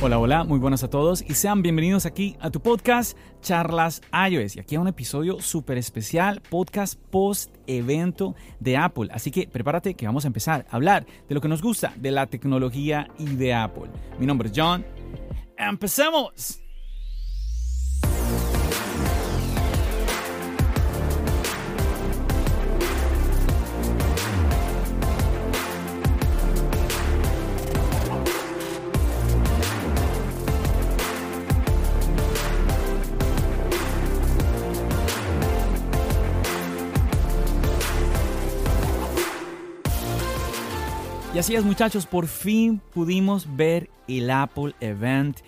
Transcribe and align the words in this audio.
Hola, 0.00 0.20
hola, 0.20 0.44
muy 0.44 0.60
buenas 0.60 0.84
a 0.84 0.90
todos 0.90 1.24
y 1.28 1.34
sean 1.34 1.60
bienvenidos 1.60 2.06
aquí 2.06 2.36
a 2.38 2.50
tu 2.50 2.60
podcast 2.60 3.18
Charlas 3.42 4.00
iOS. 4.30 4.54
Y 4.54 4.60
aquí 4.60 4.76
a 4.76 4.80
un 4.80 4.86
episodio 4.86 5.40
súper 5.40 5.76
especial, 5.76 6.40
podcast 6.48 6.94
post 7.10 7.52
evento 7.66 8.36
de 8.60 8.76
Apple. 8.76 9.08
Así 9.10 9.32
que 9.32 9.48
prepárate 9.48 9.94
que 9.94 10.06
vamos 10.06 10.24
a 10.24 10.28
empezar 10.28 10.66
a 10.70 10.76
hablar 10.76 11.04
de 11.28 11.34
lo 11.34 11.40
que 11.40 11.48
nos 11.48 11.62
gusta 11.62 11.92
de 11.96 12.12
la 12.12 12.26
tecnología 12.26 13.08
y 13.18 13.26
de 13.26 13.52
Apple. 13.54 13.90
Mi 14.20 14.26
nombre 14.26 14.50
es 14.50 14.54
John. 14.56 14.86
¡Empecemos! 15.56 16.67
Y 41.38 41.40
así 41.40 41.54
es 41.54 41.64
muchachos, 41.64 42.04
por 42.04 42.26
fin 42.26 42.82
pudimos 42.92 43.46
ver 43.54 43.88
el 44.08 44.28
Apple 44.28 44.74
Event, 44.80 45.38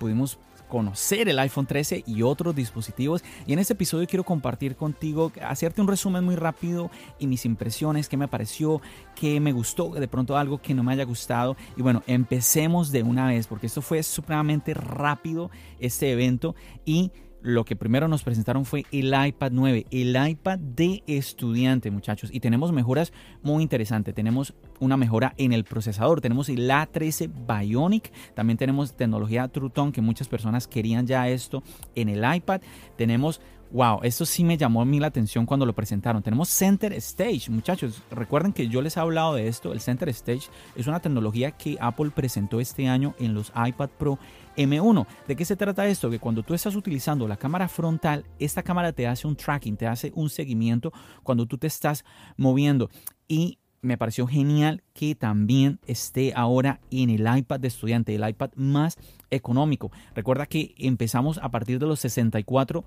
pudimos 0.00 0.40
conocer 0.68 1.28
el 1.28 1.38
iPhone 1.38 1.66
13 1.66 2.02
y 2.04 2.22
otros 2.22 2.56
dispositivos. 2.56 3.22
Y 3.46 3.52
en 3.52 3.60
este 3.60 3.74
episodio 3.74 4.08
quiero 4.08 4.24
compartir 4.24 4.74
contigo, 4.74 5.30
hacerte 5.40 5.80
un 5.80 5.86
resumen 5.86 6.24
muy 6.24 6.34
rápido 6.34 6.90
y 7.20 7.28
mis 7.28 7.44
impresiones, 7.44 8.08
qué 8.08 8.16
me 8.16 8.26
pareció, 8.26 8.82
qué 9.14 9.38
me 9.38 9.52
gustó, 9.52 9.90
de 9.90 10.08
pronto 10.08 10.36
algo 10.36 10.60
que 10.60 10.74
no 10.74 10.82
me 10.82 10.92
haya 10.92 11.04
gustado. 11.04 11.56
Y 11.76 11.82
bueno, 11.82 12.02
empecemos 12.08 12.90
de 12.90 13.04
una 13.04 13.28
vez 13.28 13.46
porque 13.46 13.68
esto 13.68 13.82
fue 13.82 14.02
supremamente 14.02 14.74
rápido 14.74 15.48
este 15.78 16.10
evento 16.10 16.56
y 16.84 17.12
lo 17.44 17.66
que 17.66 17.76
primero 17.76 18.08
nos 18.08 18.22
presentaron 18.22 18.64
fue 18.64 18.86
el 18.90 19.12
iPad 19.14 19.50
9, 19.52 19.86
el 19.90 20.28
iPad 20.28 20.58
de 20.58 21.02
estudiante, 21.06 21.90
muchachos. 21.90 22.30
Y 22.32 22.40
tenemos 22.40 22.72
mejoras 22.72 23.12
muy 23.42 23.62
interesantes. 23.62 24.14
Tenemos 24.14 24.54
una 24.80 24.96
mejora 24.96 25.34
en 25.36 25.52
el 25.52 25.64
procesador. 25.64 26.22
Tenemos 26.22 26.48
el 26.48 26.70
A13 26.70 27.30
Bionic. 27.46 28.10
También 28.32 28.56
tenemos 28.56 28.96
tecnología 28.96 29.46
True 29.48 29.68
Tone, 29.68 29.92
que 29.92 30.00
muchas 30.00 30.26
personas 30.26 30.66
querían 30.66 31.06
ya 31.06 31.28
esto 31.28 31.62
en 31.94 32.08
el 32.08 32.24
iPad. 32.34 32.62
Tenemos 32.96 33.42
Wow, 33.70 34.00
esto 34.02 34.24
sí 34.24 34.44
me 34.44 34.56
llamó 34.56 34.82
a 34.82 34.84
mí 34.84 35.00
la 35.00 35.08
atención 35.08 35.46
cuando 35.46 35.66
lo 35.66 35.74
presentaron. 35.74 36.22
Tenemos 36.22 36.48
Center 36.48 36.92
Stage, 36.92 37.50
muchachos. 37.50 38.02
Recuerden 38.10 38.52
que 38.52 38.68
yo 38.68 38.80
les 38.80 38.96
he 38.96 39.00
hablado 39.00 39.34
de 39.34 39.48
esto. 39.48 39.72
El 39.72 39.80
Center 39.80 40.08
Stage 40.10 40.48
es 40.76 40.86
una 40.86 41.00
tecnología 41.00 41.50
que 41.50 41.76
Apple 41.80 42.10
presentó 42.10 42.60
este 42.60 42.88
año 42.88 43.14
en 43.18 43.34
los 43.34 43.52
iPad 43.56 43.90
Pro 43.98 44.18
M1. 44.56 45.06
¿De 45.26 45.34
qué 45.34 45.44
se 45.44 45.56
trata 45.56 45.86
esto? 45.88 46.08
Que 46.08 46.20
cuando 46.20 46.44
tú 46.44 46.54
estás 46.54 46.76
utilizando 46.76 47.26
la 47.26 47.36
cámara 47.36 47.66
frontal, 47.68 48.24
esta 48.38 48.62
cámara 48.62 48.92
te 48.92 49.08
hace 49.08 49.26
un 49.26 49.34
tracking, 49.34 49.76
te 49.76 49.88
hace 49.88 50.12
un 50.14 50.30
seguimiento 50.30 50.92
cuando 51.22 51.46
tú 51.46 51.58
te 51.58 51.66
estás 51.66 52.04
moviendo. 52.36 52.90
Y 53.26 53.58
me 53.84 53.98
pareció 53.98 54.26
genial 54.26 54.82
que 54.94 55.14
también 55.14 55.78
esté 55.86 56.32
ahora 56.34 56.80
en 56.90 57.10
el 57.10 57.26
iPad 57.36 57.60
de 57.60 57.68
estudiante, 57.68 58.14
el 58.14 58.26
iPad 58.26 58.50
más 58.54 58.96
económico. 59.30 59.90
Recuerda 60.14 60.46
que 60.46 60.74
empezamos 60.78 61.38
a 61.38 61.50
partir 61.50 61.78
de 61.78 61.86
los 61.86 62.00
64 62.00 62.84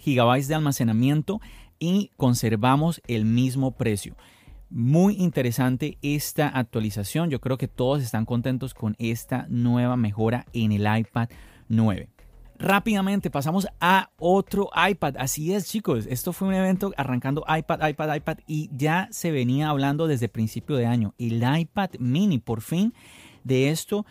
gigabytes 0.00 0.48
de 0.48 0.54
almacenamiento 0.54 1.40
y 1.78 2.10
conservamos 2.16 3.00
el 3.06 3.24
mismo 3.24 3.72
precio. 3.72 4.16
Muy 4.68 5.16
interesante 5.16 5.98
esta 6.02 6.48
actualización. 6.48 7.30
Yo 7.30 7.40
creo 7.40 7.58
que 7.58 7.68
todos 7.68 8.02
están 8.02 8.24
contentos 8.24 8.74
con 8.74 8.94
esta 8.98 9.46
nueva 9.48 9.96
mejora 9.96 10.46
en 10.52 10.72
el 10.72 10.86
iPad 10.98 11.28
9. 11.68 12.08
Rápidamente 12.60 13.30
pasamos 13.30 13.66
a 13.80 14.10
otro 14.18 14.68
iPad. 14.88 15.16
Así 15.18 15.54
es, 15.54 15.66
chicos. 15.66 16.06
Esto 16.06 16.34
fue 16.34 16.48
un 16.48 16.54
evento 16.54 16.92
arrancando 16.98 17.42
iPad, 17.48 17.88
iPad, 17.88 18.14
iPad 18.16 18.38
y 18.46 18.68
ya 18.76 19.08
se 19.10 19.30
venía 19.30 19.70
hablando 19.70 20.06
desde 20.06 20.28
principio 20.28 20.76
de 20.76 20.84
año. 20.84 21.14
El 21.18 21.42
iPad 21.42 21.92
mini 21.98 22.38
por 22.38 22.60
fin 22.60 22.92
de 23.44 23.70
esto 23.70 24.06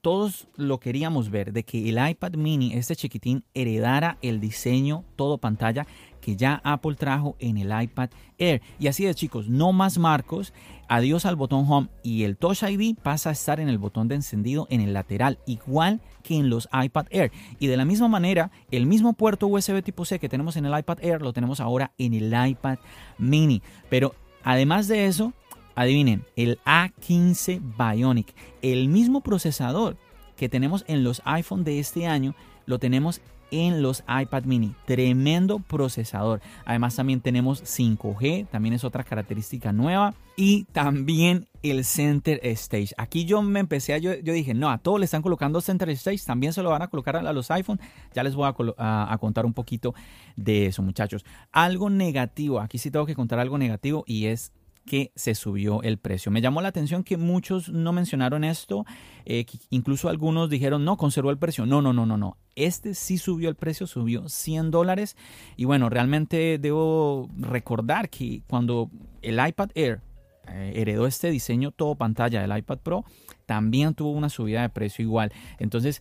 todos 0.00 0.48
lo 0.56 0.78
queríamos 0.78 1.30
ver, 1.30 1.52
de 1.52 1.64
que 1.64 1.88
el 1.88 2.08
iPad 2.08 2.34
mini, 2.34 2.72
este 2.74 2.94
chiquitín, 2.94 3.44
heredara 3.54 4.18
el 4.22 4.40
diseño 4.40 5.04
todo 5.16 5.38
pantalla 5.38 5.86
que 6.20 6.36
ya 6.36 6.60
Apple 6.64 6.96
trajo 6.96 7.36
en 7.38 7.56
el 7.56 7.70
iPad 7.82 8.10
Air. 8.38 8.60
Y 8.80 8.88
así 8.88 9.04
de 9.04 9.14
chicos, 9.14 9.48
no 9.48 9.72
más 9.72 9.96
marcos, 9.96 10.52
adiós 10.88 11.24
al 11.24 11.36
botón 11.36 11.64
Home 11.68 11.88
y 12.02 12.24
el 12.24 12.36
Touch 12.36 12.64
ID 12.64 12.96
pasa 13.00 13.28
a 13.28 13.32
estar 13.32 13.60
en 13.60 13.68
el 13.68 13.78
botón 13.78 14.08
de 14.08 14.16
encendido 14.16 14.66
en 14.68 14.80
el 14.80 14.92
lateral, 14.92 15.38
igual 15.46 16.00
que 16.24 16.34
en 16.34 16.50
los 16.50 16.68
iPad 16.72 17.06
Air. 17.10 17.30
Y 17.60 17.68
de 17.68 17.76
la 17.76 17.84
misma 17.84 18.08
manera, 18.08 18.50
el 18.72 18.86
mismo 18.86 19.12
puerto 19.12 19.46
USB 19.46 19.84
tipo 19.84 20.04
C 20.04 20.18
que 20.18 20.28
tenemos 20.28 20.56
en 20.56 20.66
el 20.66 20.76
iPad 20.76 20.98
Air 21.00 21.22
lo 21.22 21.32
tenemos 21.32 21.60
ahora 21.60 21.92
en 21.96 22.12
el 22.12 22.34
iPad 22.48 22.78
mini. 23.18 23.62
Pero 23.88 24.12
además 24.42 24.88
de 24.88 25.06
eso, 25.06 25.32
Adivinen, 25.76 26.24
el 26.34 26.58
A15 26.64 27.60
Bionic, 27.78 28.34
el 28.62 28.88
mismo 28.88 29.20
procesador 29.20 29.96
que 30.36 30.48
tenemos 30.48 30.84
en 30.88 31.04
los 31.04 31.22
iPhone 31.24 31.64
de 31.64 31.78
este 31.78 32.06
año, 32.06 32.34
lo 32.66 32.78
tenemos 32.78 33.20
en 33.50 33.82
los 33.82 34.02
iPad 34.08 34.44
mini. 34.44 34.74
Tremendo 34.86 35.58
procesador. 35.60 36.40
Además 36.64 36.96
también 36.96 37.20
tenemos 37.20 37.62
5G, 37.62 38.48
también 38.48 38.74
es 38.74 38.84
otra 38.84 39.04
característica 39.04 39.72
nueva. 39.72 40.14
Y 40.36 40.64
también 40.64 41.46
el 41.62 41.84
Center 41.84 42.40
Stage. 42.42 42.90
Aquí 42.98 43.24
yo 43.24 43.40
me 43.42 43.60
empecé 43.60 43.94
a, 43.94 43.98
yo, 43.98 44.12
dije, 44.20 44.54
no, 44.54 44.70
a 44.70 44.78
todos 44.78 44.98
le 44.98 45.04
están 45.04 45.22
colocando 45.22 45.60
Center 45.60 45.88
Stage, 45.90 46.20
también 46.26 46.52
se 46.52 46.62
lo 46.62 46.70
van 46.70 46.82
a 46.82 46.88
colocar 46.88 47.16
a, 47.16 47.32
los 47.32 47.50
iPhone. 47.50 47.80
Ya 48.14 48.22
les 48.22 48.34
voy 48.34 48.46
a, 48.46 49.12
a, 49.12 49.18
contar 49.18 49.46
un 49.46 49.54
poquito 49.54 49.94
de 50.36 50.66
eso, 50.66 50.82
muchachos. 50.82 51.24
Algo 51.52 51.88
negativo, 51.88 52.60
aquí 52.60 52.78
sí 52.78 52.90
tengo 52.90 53.06
que 53.06 53.14
contar 53.14 53.38
algo 53.38 53.56
negativo 53.58 54.04
y 54.06 54.26
es 54.26 54.52
que 54.86 55.12
se 55.14 55.34
subió 55.34 55.82
el 55.82 55.98
precio. 55.98 56.32
Me 56.32 56.40
llamó 56.40 56.62
la 56.62 56.68
atención 56.68 57.04
que 57.04 57.16
muchos 57.16 57.68
no 57.68 57.92
mencionaron 57.92 58.44
esto, 58.44 58.86
eh, 59.26 59.44
incluso 59.70 60.08
algunos 60.08 60.48
dijeron, 60.48 60.84
no, 60.84 60.96
conservó 60.96 61.30
el 61.30 61.38
precio. 61.38 61.66
No, 61.66 61.82
no, 61.82 61.92
no, 61.92 62.06
no, 62.06 62.16
no. 62.16 62.38
Este 62.54 62.94
sí 62.94 63.18
subió 63.18 63.50
el 63.50 63.56
precio, 63.56 63.86
subió 63.86 64.28
100 64.28 64.70
dólares. 64.70 65.16
Y 65.56 65.66
bueno, 65.66 65.90
realmente 65.90 66.58
debo 66.58 67.28
recordar 67.36 68.08
que 68.08 68.42
cuando 68.46 68.90
el 69.20 69.44
iPad 69.46 69.70
Air 69.74 70.00
eh, 70.48 70.72
heredó 70.76 71.06
este 71.06 71.30
diseño 71.30 71.72
todo 71.72 71.96
pantalla 71.96 72.40
del 72.40 72.56
iPad 72.56 72.78
Pro, 72.78 73.04
también 73.44 73.94
tuvo 73.94 74.12
una 74.12 74.28
subida 74.28 74.62
de 74.62 74.68
precio 74.70 75.02
igual. 75.02 75.32
Entonces, 75.58 76.00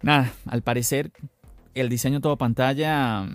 nada, 0.00 0.32
al 0.46 0.62
parecer 0.62 1.12
el 1.74 1.88
diseño 1.88 2.20
todo 2.20 2.36
pantalla 2.38 3.26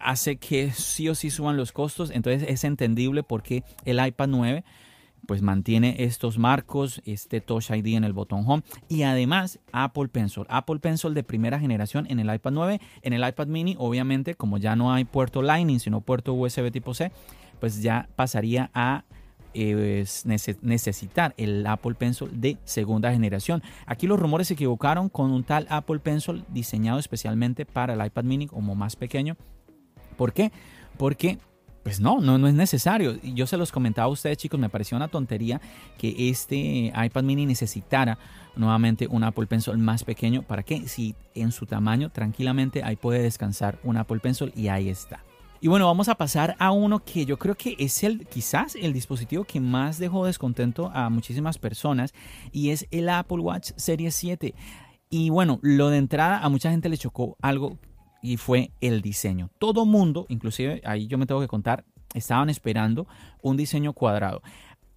hace 0.00 0.36
que 0.36 0.70
sí 0.72 1.08
o 1.08 1.14
sí 1.14 1.30
suban 1.30 1.56
los 1.56 1.72
costos. 1.72 2.10
Entonces 2.10 2.48
es 2.48 2.64
entendible 2.64 3.22
porque 3.22 3.62
el 3.84 4.04
iPad 4.04 4.28
9 4.28 4.64
pues 5.26 5.42
mantiene 5.42 5.96
estos 5.98 6.38
marcos, 6.38 7.02
este 7.04 7.40
Touch 7.40 7.70
ID 7.70 7.94
en 7.94 8.04
el 8.04 8.12
botón 8.12 8.44
Home 8.46 8.62
y 8.88 9.02
además 9.02 9.60
Apple 9.72 10.08
Pencil. 10.08 10.44
Apple 10.48 10.78
Pencil 10.80 11.14
de 11.14 11.22
primera 11.22 11.60
generación 11.60 12.06
en 12.10 12.20
el 12.20 12.34
iPad 12.34 12.52
9, 12.52 12.80
en 13.02 13.12
el 13.12 13.28
iPad 13.28 13.46
mini 13.46 13.76
obviamente 13.78 14.34
como 14.34 14.58
ya 14.58 14.76
no 14.76 14.92
hay 14.92 15.04
puerto 15.04 15.42
Lightning 15.42 15.78
sino 15.78 16.00
puerto 16.00 16.34
USB 16.34 16.70
tipo 16.72 16.94
C, 16.94 17.12
pues 17.60 17.82
ya 17.82 18.08
pasaría 18.16 18.70
a 18.74 19.04
necesitar 19.52 21.34
el 21.36 21.66
Apple 21.66 21.94
Pencil 21.94 22.40
de 22.40 22.56
segunda 22.64 23.12
generación. 23.12 23.62
Aquí 23.86 24.06
los 24.06 24.18
rumores 24.18 24.48
se 24.48 24.54
equivocaron 24.54 25.08
con 25.08 25.32
un 25.32 25.42
tal 25.42 25.66
Apple 25.70 25.98
Pencil 25.98 26.44
diseñado 26.48 26.98
especialmente 26.98 27.66
para 27.66 27.94
el 27.94 28.04
iPad 28.04 28.24
mini 28.24 28.46
como 28.46 28.74
más 28.74 28.96
pequeño 28.96 29.36
¿Por 30.20 30.34
qué? 30.34 30.52
Porque 30.98 31.38
pues 31.82 31.98
no, 31.98 32.20
no, 32.20 32.36
no 32.36 32.46
es 32.46 32.52
necesario. 32.52 33.18
Yo 33.22 33.46
se 33.46 33.56
los 33.56 33.72
comentaba 33.72 34.04
a 34.04 34.10
ustedes, 34.10 34.36
chicos, 34.36 34.60
me 34.60 34.68
pareció 34.68 34.98
una 34.98 35.08
tontería 35.08 35.62
que 35.96 36.28
este 36.28 36.92
iPad 36.94 37.22
mini 37.22 37.46
necesitara 37.46 38.18
nuevamente 38.54 39.06
un 39.06 39.24
Apple 39.24 39.46
Pencil 39.46 39.78
más 39.78 40.04
pequeño. 40.04 40.42
¿Para 40.42 40.62
qué? 40.62 40.86
Si 40.88 41.14
en 41.34 41.52
su 41.52 41.64
tamaño 41.64 42.10
tranquilamente 42.10 42.84
ahí 42.84 42.96
puede 42.96 43.22
descansar 43.22 43.78
un 43.82 43.96
Apple 43.96 44.20
Pencil 44.20 44.52
y 44.54 44.68
ahí 44.68 44.90
está. 44.90 45.24
Y 45.62 45.68
bueno, 45.68 45.86
vamos 45.86 46.10
a 46.10 46.16
pasar 46.16 46.54
a 46.58 46.70
uno 46.70 47.02
que 47.02 47.24
yo 47.24 47.38
creo 47.38 47.54
que 47.54 47.74
es 47.78 48.04
el 48.04 48.26
quizás 48.26 48.74
el 48.74 48.92
dispositivo 48.92 49.44
que 49.44 49.58
más 49.58 49.98
dejó 49.98 50.26
descontento 50.26 50.90
a 50.92 51.08
muchísimas 51.08 51.56
personas 51.56 52.12
y 52.52 52.72
es 52.72 52.86
el 52.90 53.08
Apple 53.08 53.38
Watch 53.38 53.70
Series 53.76 54.14
7. 54.16 54.54
Y 55.08 55.30
bueno, 55.30 55.60
lo 55.62 55.88
de 55.88 55.96
entrada 55.96 56.40
a 56.40 56.50
mucha 56.50 56.70
gente 56.70 56.90
le 56.90 56.98
chocó 56.98 57.38
algo 57.40 57.78
y 58.22 58.36
fue 58.36 58.72
el 58.80 59.02
diseño. 59.02 59.50
Todo 59.58 59.86
mundo, 59.86 60.26
inclusive 60.28 60.82
ahí 60.84 61.06
yo 61.06 61.18
me 61.18 61.26
tengo 61.26 61.40
que 61.40 61.48
contar, 61.48 61.84
estaban 62.14 62.50
esperando 62.50 63.06
un 63.42 63.56
diseño 63.56 63.92
cuadrado. 63.92 64.42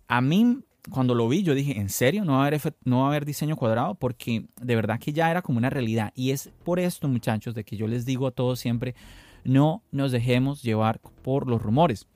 A 0.08 0.22
mí 0.22 0.64
cuando 0.90 1.16
lo 1.16 1.30
vi 1.30 1.44
yo 1.44 1.54
dije, 1.54 1.80
¿en 1.80 1.90
serio 1.90 2.26
no 2.26 2.34
va 2.34 2.44
a 2.44 2.48
haber, 2.48 2.62
no 2.84 3.00
va 3.00 3.06
a 3.06 3.08
haber 3.10 3.26
diseño 3.26 3.56
cuadrado? 3.56 3.96
Porque 3.96 4.48
de 4.62 4.76
verdad 4.76 5.00
que 5.00 5.14
ya 5.14 5.32
era 5.32 5.42
como 5.42 5.58
una 5.58 5.70
realidad. 5.70 6.12
Y 6.16 6.32
es 6.32 6.52
por 6.64 6.80
esto 6.80 7.08
muchachos 7.08 7.56
de 7.56 7.64
que 7.64 7.78
yo 7.78 7.88
les 7.88 8.06
digo 8.06 8.28
a 8.28 8.32
todos 8.32 8.60
siempre, 8.60 8.96
no 9.44 9.84
nos 9.92 10.12
dejemos 10.12 10.62
llevar 10.62 11.00
por 11.00 11.48
los 11.48 11.62
rumores. 11.62 12.08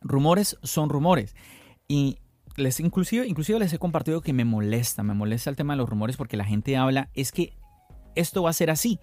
Rumores 0.00 0.56
son 0.62 0.88
rumores. 0.90 1.34
Y 1.88 2.18
les 2.56 2.78
inclusive, 2.80 3.26
inclusive 3.26 3.58
les 3.58 3.72
he 3.72 3.78
compartido 3.78 4.20
que 4.20 4.32
me 4.32 4.44
molesta, 4.44 5.02
me 5.02 5.14
molesta 5.14 5.50
el 5.50 5.56
tema 5.56 5.72
de 5.72 5.78
los 5.78 5.88
rumores 5.88 6.16
porque 6.16 6.36
la 6.36 6.44
gente 6.44 6.76
habla, 6.76 7.08
es 7.14 7.32
que 7.32 7.52
esto 8.14 8.42
va 8.42 8.50
a 8.50 8.54
ser 8.54 8.70
así 8.70 8.98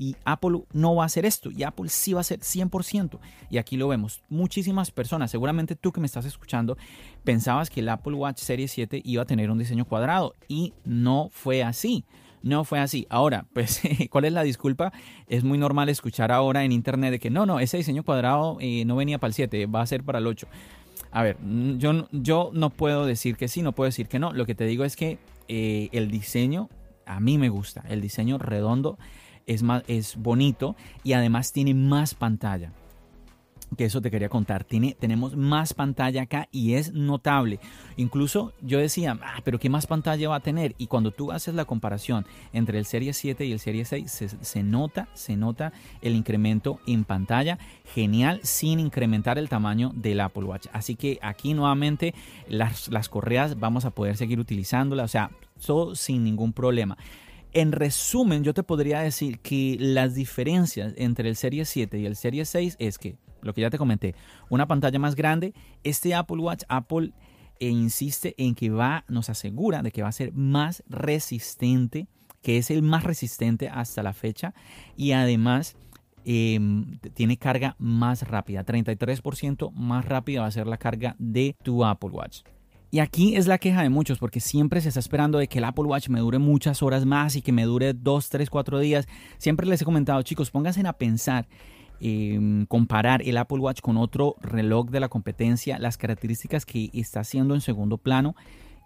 y 0.00 0.16
Apple 0.24 0.62
no 0.72 0.94
va 0.94 1.02
a 1.02 1.06
hacer 1.06 1.26
esto 1.26 1.50
y 1.50 1.62
Apple 1.62 1.90
sí 1.90 2.14
va 2.14 2.22
a 2.22 2.24
ser 2.24 2.40
100%. 2.40 3.18
Y 3.50 3.58
aquí 3.58 3.76
lo 3.76 3.86
vemos. 3.86 4.22
Muchísimas 4.30 4.90
personas, 4.90 5.30
seguramente 5.30 5.76
tú 5.76 5.92
que 5.92 6.00
me 6.00 6.06
estás 6.06 6.24
escuchando, 6.24 6.78
pensabas 7.22 7.68
que 7.68 7.80
el 7.80 7.88
Apple 7.90 8.14
Watch 8.14 8.38
Serie 8.38 8.66
7 8.66 9.02
iba 9.04 9.22
a 9.22 9.26
tener 9.26 9.50
un 9.50 9.58
diseño 9.58 9.84
cuadrado 9.84 10.34
y 10.48 10.72
no 10.84 11.28
fue 11.30 11.62
así. 11.62 12.06
No 12.42 12.64
fue 12.64 12.78
así. 12.78 13.06
Ahora, 13.10 13.44
pues, 13.52 13.82
¿cuál 14.08 14.24
es 14.24 14.32
la 14.32 14.42
disculpa? 14.42 14.90
Es 15.28 15.44
muy 15.44 15.58
normal 15.58 15.90
escuchar 15.90 16.32
ahora 16.32 16.64
en 16.64 16.72
internet 16.72 17.10
de 17.10 17.18
que 17.18 17.28
no, 17.28 17.44
no, 17.44 17.60
ese 17.60 17.76
diseño 17.76 18.02
cuadrado 18.02 18.56
eh, 18.58 18.86
no 18.86 18.96
venía 18.96 19.18
para 19.18 19.28
el 19.28 19.34
7, 19.34 19.66
va 19.66 19.82
a 19.82 19.86
ser 19.86 20.02
para 20.02 20.18
el 20.18 20.26
8. 20.26 20.48
A 21.10 21.22
ver, 21.22 21.36
yo, 21.76 22.08
yo 22.10 22.50
no 22.54 22.70
puedo 22.70 23.04
decir 23.04 23.36
que 23.36 23.48
sí, 23.48 23.60
no 23.60 23.72
puedo 23.72 23.84
decir 23.84 24.08
que 24.08 24.18
no. 24.18 24.32
Lo 24.32 24.46
que 24.46 24.54
te 24.54 24.64
digo 24.64 24.84
es 24.84 24.96
que 24.96 25.18
eh, 25.48 25.90
el 25.92 26.10
diseño 26.10 26.70
a 27.04 27.20
mí 27.20 27.36
me 27.36 27.50
gusta. 27.50 27.84
El 27.86 28.00
diseño 28.00 28.38
redondo 28.38 28.98
es, 29.46 29.62
más, 29.62 29.82
es 29.88 30.16
bonito 30.16 30.76
y 31.04 31.12
además 31.12 31.52
tiene 31.52 31.74
más 31.74 32.14
pantalla. 32.14 32.72
Que 33.76 33.84
eso 33.84 34.00
te 34.00 34.10
quería 34.10 34.28
contar. 34.28 34.64
Tiene, 34.64 34.96
tenemos 34.98 35.36
más 35.36 35.74
pantalla 35.74 36.22
acá 36.22 36.48
y 36.50 36.74
es 36.74 36.92
notable. 36.92 37.60
Incluso 37.96 38.52
yo 38.62 38.80
decía, 38.80 39.16
ah, 39.22 39.40
pero 39.44 39.60
¿qué 39.60 39.68
más 39.68 39.86
pantalla 39.86 40.28
va 40.28 40.36
a 40.36 40.40
tener? 40.40 40.74
Y 40.76 40.88
cuando 40.88 41.12
tú 41.12 41.30
haces 41.30 41.54
la 41.54 41.64
comparación 41.64 42.26
entre 42.52 42.78
el 42.78 42.84
Serie 42.84 43.12
7 43.12 43.44
y 43.44 43.52
el 43.52 43.60
Serie 43.60 43.84
6, 43.84 44.38
se, 44.40 44.62
nota, 44.64 45.08
se 45.14 45.36
nota 45.36 45.72
el 46.02 46.16
incremento 46.16 46.80
en 46.86 47.04
pantalla. 47.04 47.58
Genial, 47.94 48.40
sin 48.42 48.80
incrementar 48.80 49.38
el 49.38 49.48
tamaño 49.48 49.92
del 49.94 50.20
Apple 50.20 50.44
Watch. 50.44 50.66
Así 50.72 50.96
que 50.96 51.20
aquí 51.22 51.54
nuevamente 51.54 52.12
las, 52.48 52.88
las 52.88 53.08
correas 53.08 53.60
vamos 53.60 53.84
a 53.84 53.90
poder 53.90 54.16
seguir 54.16 54.40
utilizándolas. 54.40 55.04
O 55.04 55.08
sea, 55.08 55.30
todo 55.64 55.94
sin 55.94 56.24
ningún 56.24 56.52
problema. 56.52 56.96
En 57.52 57.72
resumen, 57.72 58.44
yo 58.44 58.54
te 58.54 58.62
podría 58.62 59.00
decir 59.00 59.40
que 59.40 59.76
las 59.80 60.14
diferencias 60.14 60.94
entre 60.96 61.28
el 61.28 61.34
Serie 61.34 61.64
7 61.64 61.98
y 61.98 62.06
el 62.06 62.14
Serie 62.14 62.44
6 62.44 62.76
es 62.78 62.96
que, 62.96 63.16
lo 63.42 63.52
que 63.54 63.62
ya 63.62 63.70
te 63.70 63.78
comenté, 63.78 64.14
una 64.50 64.68
pantalla 64.68 65.00
más 65.00 65.16
grande, 65.16 65.52
este 65.82 66.14
Apple 66.14 66.38
Watch, 66.38 66.62
Apple 66.68 67.12
e 67.58 67.68
insiste 67.68 68.34
en 68.38 68.54
que 68.54 68.70
va, 68.70 69.04
nos 69.08 69.30
asegura 69.30 69.82
de 69.82 69.90
que 69.90 70.02
va 70.02 70.08
a 70.08 70.12
ser 70.12 70.32
más 70.32 70.84
resistente, 70.88 72.06
que 72.40 72.56
es 72.56 72.70
el 72.70 72.82
más 72.82 73.02
resistente 73.02 73.68
hasta 73.68 74.04
la 74.04 74.12
fecha 74.12 74.54
y 74.96 75.12
además 75.12 75.76
em, 76.24 76.98
tiene 77.14 77.36
carga 77.36 77.74
más 77.78 78.28
rápida, 78.28 78.64
33% 78.64 79.72
más 79.72 80.04
rápida 80.04 80.42
va 80.42 80.46
a 80.46 80.52
ser 80.52 80.68
la 80.68 80.78
carga 80.78 81.16
de 81.18 81.56
tu 81.64 81.84
Apple 81.84 82.10
Watch. 82.10 82.42
Y 82.90 82.98
aquí 82.98 83.36
es 83.36 83.46
la 83.46 83.58
queja 83.58 83.82
de 83.82 83.88
muchos, 83.88 84.18
porque 84.18 84.40
siempre 84.40 84.80
se 84.80 84.88
está 84.88 84.98
esperando 84.98 85.38
de 85.38 85.46
que 85.46 85.58
el 85.58 85.64
Apple 85.64 85.84
Watch 85.84 86.08
me 86.08 86.20
dure 86.20 86.38
muchas 86.38 86.82
horas 86.82 87.06
más 87.06 87.36
y 87.36 87.42
que 87.42 87.52
me 87.52 87.64
dure 87.64 87.94
2, 87.94 88.28
3, 88.28 88.50
4 88.50 88.78
días. 88.80 89.06
Siempre 89.38 89.66
les 89.66 89.80
he 89.82 89.84
comentado, 89.84 90.20
chicos, 90.22 90.50
pónganse 90.50 90.84
a 90.84 90.92
pensar, 90.92 91.46
eh, 92.00 92.64
comparar 92.68 93.22
el 93.22 93.36
Apple 93.36 93.58
Watch 93.58 93.80
con 93.80 93.96
otro 93.96 94.34
reloj 94.40 94.90
de 94.90 95.00
la 95.00 95.08
competencia, 95.08 95.78
las 95.78 95.98
características 95.98 96.66
que 96.66 96.90
está 96.92 97.20
haciendo 97.20 97.54
en 97.54 97.60
segundo 97.60 97.96
plano 97.96 98.34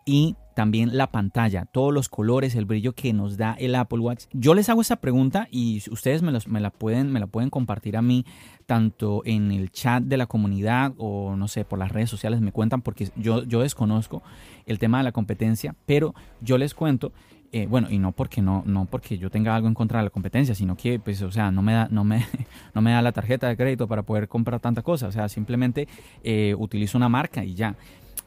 y 0.05 0.37
también 0.55 0.97
la 0.97 1.09
pantalla, 1.09 1.65
todos 1.65 1.93
los 1.93 2.09
colores, 2.09 2.55
el 2.55 2.65
brillo 2.65 2.93
que 2.93 3.13
nos 3.13 3.37
da 3.37 3.57
el 3.59 3.75
Apple 3.75 3.99
Watch. 3.99 4.27
Yo 4.33 4.55
les 4.55 4.69
hago 4.69 4.83
esa 4.83 4.97
pregunta 4.97 5.49
y 5.51 5.83
ustedes 5.91 6.23
me, 6.23 6.33
me, 6.47 6.61
la 6.61 6.71
pueden, 6.71 7.13
me 7.13 7.21
la 7.21 7.27
pueden 7.27 7.51
compartir 7.51 7.97
a 7.97 8.03
mí 8.03 8.25
tanto 8.67 9.23
en 9.25 9.51
el 9.51 9.71
chat 9.73 10.05
de 10.05 10.17
la 10.17 10.27
comunidad 10.27 10.95
o 10.97 11.35
no 11.37 11.49
sé, 11.49 11.65
por 11.65 11.79
las 11.79 11.91
redes 11.91 12.09
sociales 12.09 12.41
me 12.41 12.53
cuentan 12.53 12.83
porque 12.83 13.11
yo, 13.17 13.43
yo 13.45 13.63
desconozco 13.63 14.23
el 14.67 14.79
tema 14.79 14.99
de 14.99 15.05
la 15.05 15.13
competencia, 15.13 15.75
pero 15.87 16.15
yo 16.41 16.57
les 16.57 16.73
cuento 16.75 17.13
eh, 17.57 17.69
bueno, 17.69 17.87
y 17.89 18.01
no 18.01 18.11
porque 18.11 18.43
no, 18.43 18.65
no 18.67 18.85
porque 18.87 19.17
yo 19.17 19.31
tenga 19.31 19.55
algo 19.55 19.69
en 19.69 19.75
contra 19.75 20.01
de 20.01 20.05
la 20.07 20.11
competencia, 20.11 20.57
sino 20.57 20.77
que, 20.77 20.99
pues, 20.99 21.23
o 21.23 21.31
sea, 21.31 21.53
no 21.53 21.63
me 21.63 21.73
da, 21.73 21.87
no 21.89 22.03
me, 22.03 22.27
no 22.75 22.83
me 22.83 22.91
da 22.91 23.01
la 23.01 23.13
tarjeta 23.13 23.47
de 23.47 23.57
crédito 23.57 23.87
para 23.87 24.03
poder 24.03 24.27
comprar 24.27 24.59
tanta 24.59 24.83
cosa. 24.83 25.07
O 25.07 25.13
sea, 25.13 25.29
simplemente 25.29 25.87
eh, 26.25 26.57
utilizo 26.59 26.99
una 26.99 27.09
marca 27.09 27.45
y 27.45 27.55
ya. 27.55 27.77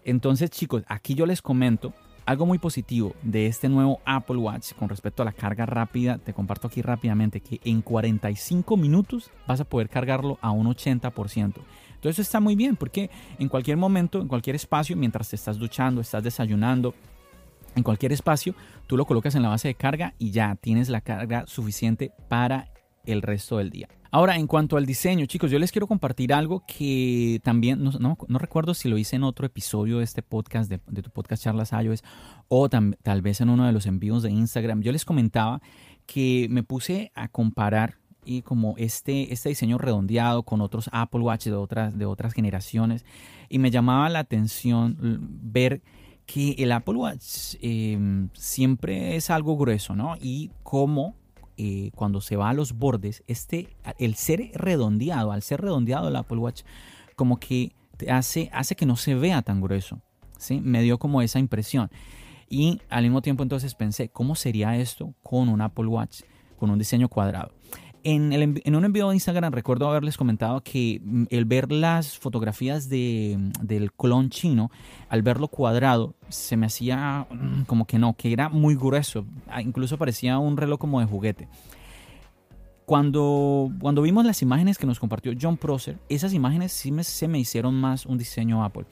Entonces, 0.08 0.50
chicos, 0.50 0.84
aquí 0.88 1.16
yo 1.16 1.26
les 1.26 1.42
comento 1.42 1.94
algo 2.26 2.46
muy 2.46 2.60
positivo 2.60 3.14
de 3.24 3.48
este 3.48 3.68
nuevo 3.68 4.00
Apple 4.06 4.38
Watch 4.38 4.72
con 4.72 4.88
respecto 4.88 5.22
a 5.22 5.26
la 5.26 5.34
carga 5.34 5.66
rápida. 5.66 6.18
Te 6.18 6.34
comparto 6.34 6.68
aquí 6.68 6.82
rápidamente 6.82 7.42
que 7.42 7.60
en 7.66 7.82
45 7.82 8.78
minutos 8.78 9.32
vas 9.46 9.60
a 9.60 9.66
poder 9.66 9.90
cargarlo 9.90 10.40
a 10.42 10.52
un 10.52 10.66
80%. 10.68 11.12
Entonces 11.36 11.60
eso 12.04 12.22
está 12.22 12.40
muy 12.40 12.56
bien 12.56 12.78
porque 12.78 13.10
en 13.38 13.50
cualquier 13.50 13.76
momento, 13.76 14.22
en 14.22 14.30
cualquier 14.30 14.56
espacio, 14.56 14.96
mientras 14.96 15.30
te 15.30 15.36
estás 15.36 15.58
duchando, 15.58 16.00
estás 16.00 16.24
desayunando, 16.24 16.96
en 17.76 17.84
cualquier 17.84 18.14
espacio, 18.14 18.56
tú 18.88 18.96
lo 18.96 19.06
colocas 19.06 19.36
en 19.36 19.44
la 19.44 19.50
base 19.50 19.68
de 19.68 19.76
carga 19.76 20.14
y 20.18 20.32
ya 20.32 20.56
tienes 20.56 20.88
la 20.88 21.02
carga 21.02 21.46
suficiente 21.48 22.12
para 22.30 22.70
el 23.08 23.22
resto 23.22 23.58
del 23.58 23.70
día. 23.72 23.90
Ahora, 24.12 24.38
en 24.38 24.48
cuanto 24.48 24.78
al 24.78 24.86
diseño, 24.86 25.26
chicos, 25.26 25.52
yo 25.52 25.60
les 25.60 25.72
quiero 25.72 25.88
compartir 25.88 26.34
algo 26.34 26.64
que 26.66 27.42
también, 27.44 27.84
no, 27.84 28.18
recuerdo 28.40 28.74
si 28.74 28.88
lo 28.88 28.98
hice 28.98 29.16
en 29.16 29.24
otro 29.24 29.46
episodio 29.46 29.98
de 29.98 30.04
este 30.04 30.22
podcast, 30.22 30.70
de, 30.70 30.80
tu 31.02 31.10
podcast 31.10 31.44
Charlas 31.44 31.72
iOS, 31.72 32.04
o 32.48 32.70
tal 32.70 33.22
vez 33.22 33.42
en 33.42 33.50
uno 33.50 33.66
de 33.66 33.74
los 33.74 33.86
envíos 33.86 34.24
de 34.24 34.32
Instagram. 34.32 34.82
Yo 34.82 34.92
les 34.92 35.06
comentaba 35.06 35.62
que 36.06 36.48
me 36.50 36.64
puse 36.64 37.12
a 37.16 37.28
comparar 37.28 37.98
y 38.24 38.42
como 38.42 38.76
este, 38.78 39.34
este 39.34 39.50
diseño 39.50 39.78
redondeado 39.78 40.44
con 40.44 40.62
otros 40.62 40.90
Apple 40.92 41.22
Watch 41.22 41.46
de 41.46 41.54
otras, 41.54 41.98
de 41.98 42.06
otras 42.06 42.34
generaciones 42.34 43.06
y 43.50 43.60
me 43.60 43.72
llamaba 43.72 44.10
la 44.10 44.20
atención 44.20 44.98
ver 45.00 45.82
que 46.26 46.56
el 46.58 46.74
Apple 46.74 46.96
Watch 46.96 47.56
em, 47.62 48.30
siempre 48.34 49.16
es 49.16 49.30
algo 49.30 49.58
grueso, 49.58 49.96
¿no? 49.96 50.18
Y 50.20 50.52
cómo 50.62 51.16
eh, 51.58 51.92
cuando 51.96 52.22
se 52.22 52.36
va 52.36 52.50
a 52.50 52.54
los 52.54 52.74
bordes, 52.74 53.24
este, 53.28 53.76
el 53.98 54.16
ser 54.16 54.52
redondeado, 54.54 55.32
al 55.32 55.42
ser 55.42 55.62
redondeado 55.62 56.08
el 56.08 56.16
Apple 56.16 56.38
Watch, 56.38 56.64
como 57.16 57.40
que 57.40 57.74
te 57.98 58.12
hace, 58.12 58.50
hace 58.54 58.76
que 58.76 58.86
no 58.86 58.96
se 58.96 59.16
vea 59.16 59.42
tan 59.42 59.60
grueso. 59.60 60.02
¿sí? 60.38 60.62
Me 60.62 60.82
dio 60.82 60.98
como 61.00 61.22
esa 61.22 61.40
impresión. 61.40 61.90
Y 62.50 62.82
al 62.90 63.04
mismo 63.04 63.22
tiempo 63.22 63.44
entonces 63.44 63.76
pensé, 63.76 64.10
¿cómo 64.10 64.36
sería 64.36 64.78
esto 64.78 65.14
con 65.24 65.50
un 65.50 65.62
Apple 65.62 65.88
Watch, 65.88 66.22
con 66.58 66.70
un 66.70 66.80
diseño 66.80 67.10
cuadrado? 67.10 67.52
En, 68.10 68.74
un 68.74 68.86
envío 68.86 69.10
de 69.10 69.16
Instagram 69.16 69.52
recuerdo 69.52 69.90
haberles 69.90 70.16
comentado 70.16 70.64
que 70.64 71.02
mm, 71.04 71.24
el 71.30 71.44
ver 71.44 71.74
las 71.74 72.18
fotografías 72.18 72.88
de, 72.88 73.38
del 73.62 73.92
clon 73.92 74.30
chino, 74.30 74.72
al 75.10 75.24
verlo 75.24 75.50
cuadrado, 75.50 76.16
se 76.30 76.56
me 76.56 76.68
hacía 76.68 77.28
mm, 77.30 77.64
como 77.64 77.86
que 77.86 78.00
no, 78.00 78.16
que 78.16 78.32
era 78.32 78.48
muy 78.48 78.76
grueso. 78.76 79.26
Ah, 79.50 79.62
incluso 79.62 79.98
parecía 79.98 80.40
un 80.40 80.56
reloj 80.56 80.80
como 80.80 81.02
de 81.02 81.06
juguete. 81.06 81.50
Cuando, 82.86 83.70
cuando 83.82 84.02
vimos 84.02 84.24
las 84.24 84.42
imágenes 84.42 84.78
que 84.78 84.88
nos 84.88 85.02
compartió 85.02 85.34
John 85.38 85.58
Prosser, 85.58 85.98
esas 86.08 86.34
imágenes 86.34 86.72
sí 86.72 86.94
se 87.04 87.28
me 87.28 87.40
hicieron 87.40 87.76
más 87.76 88.06
un 88.06 88.18
diseño 88.18 88.64
Apple. 88.64 88.86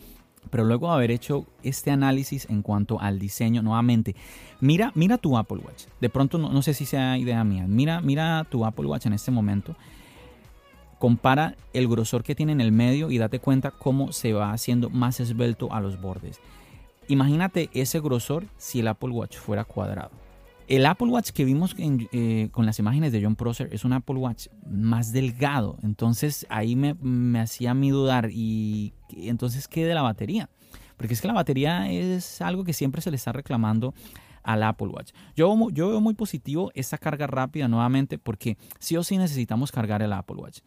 Pero 0.50 0.64
luego 0.64 0.88
de 0.88 0.94
haber 0.94 1.12
hecho 1.12 1.46
este 1.64 1.92
análisis 1.92 2.48
en 2.50 2.62
cuanto 2.62 3.00
al 3.00 3.20
diseño, 3.20 3.62
nuevamente, 3.62 4.16
mira, 4.60 4.92
mira 4.96 5.18
tu 5.18 5.38
Apple 5.38 5.58
Watch. 5.58 5.86
De 6.00 6.10
pronto, 6.10 6.38
no, 6.38 6.62
sé 6.62 6.74
si 6.74 6.86
sea 6.86 7.18
idea 7.18 7.44
mía, 7.44 7.66
mira, 7.68 8.02
mira 8.02 8.46
tu 8.50 8.66
Apple 8.66 8.86
Watch 8.86 9.06
en 9.06 9.14
este 9.14 9.32
momento. 9.32 9.76
Compara 11.00 11.56
el 11.74 11.88
grosor 11.88 12.24
que 12.24 12.36
tiene 12.36 12.54
en 12.54 12.62
el 12.62 12.72
medio 12.72 13.12
y 13.12 13.18
date 13.18 13.40
cuenta 13.40 13.72
cómo 13.72 14.12
se 14.12 14.34
va 14.34 14.54
haciendo 14.54 14.90
más 14.90 15.20
esbelto 15.20 15.72
a 15.74 15.82
los 15.82 16.00
bordes. 16.02 16.40
Imagínate 17.08 17.70
ese 17.74 18.00
grosor 18.00 18.46
si 18.58 18.80
el 18.80 18.88
Apple 18.88 19.10
Watch 19.10 19.38
fuera 19.38 19.66
cuadrado. 19.66 20.25
El 20.68 20.86
Apple 20.88 21.08
Watch 21.08 21.30
que 21.30 21.46
vimos 21.46 21.76
eh, 21.78 22.50
con 22.52 22.66
las 22.66 22.80
imágenes 22.80 23.12
de 23.12 23.22
John 23.24 23.36
Prosser 23.36 23.70
es 23.72 23.86
un 23.86 23.94
Apple 23.94 24.16
Watch 24.16 24.48
más 24.68 25.12
delgado. 25.12 25.78
Entonces 25.84 26.48
ahí 26.50 26.76
me, 26.76 27.40
hacía 27.40 27.76
mí 27.76 27.92
dudar. 27.92 28.30
Y 28.32 28.94
entonces, 29.10 29.68
¿qué 29.68 29.86
de 29.86 29.94
la 29.94 30.02
batería? 30.02 30.50
Porque 30.98 31.14
es 31.14 31.22
que 31.22 31.28
la 31.28 31.36
batería 31.36 31.92
es 31.92 32.42
algo 32.42 32.64
que 32.64 32.74
siempre 32.74 33.02
se 33.02 33.12
le 33.12 33.18
está 33.18 33.32
reclamando 33.32 33.94
al 34.42 34.64
Apple 34.64 34.88
Watch. 34.88 35.12
Yo, 35.36 35.56
yo 35.72 35.90
veo 35.90 36.02
muy 36.02 36.16
positivo 36.16 36.72
esta 36.74 36.98
carga 36.98 37.28
rápida 37.28 37.68
nuevamente 37.68 38.18
porque 38.18 38.58
sí 38.80 38.98
o 38.98 39.04
sí 39.04 39.18
necesitamos 39.18 39.72
cargar 39.72 40.02
el 40.02 40.14
Apple 40.14 40.38
Watch. 40.38 40.60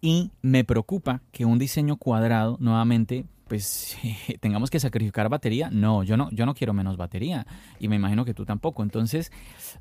Y 0.00 0.32
me 0.42 0.64
preocupa 0.64 1.22
que 1.30 1.44
un 1.44 1.58
diseño 1.58 1.96
cuadrado 1.96 2.56
nuevamente 2.60 3.24
pues 3.48 3.96
tengamos 4.40 4.70
que 4.70 4.80
sacrificar 4.80 5.28
batería. 5.28 5.70
No, 5.70 6.02
yo 6.02 6.16
no, 6.16 6.30
yo 6.30 6.46
no 6.46 6.54
quiero 6.54 6.72
menos 6.72 6.96
batería 6.96 7.46
y 7.78 7.88
me 7.88 7.96
imagino 7.96 8.24
que 8.24 8.34
tú 8.34 8.44
tampoco. 8.44 8.82
Entonces, 8.82 9.32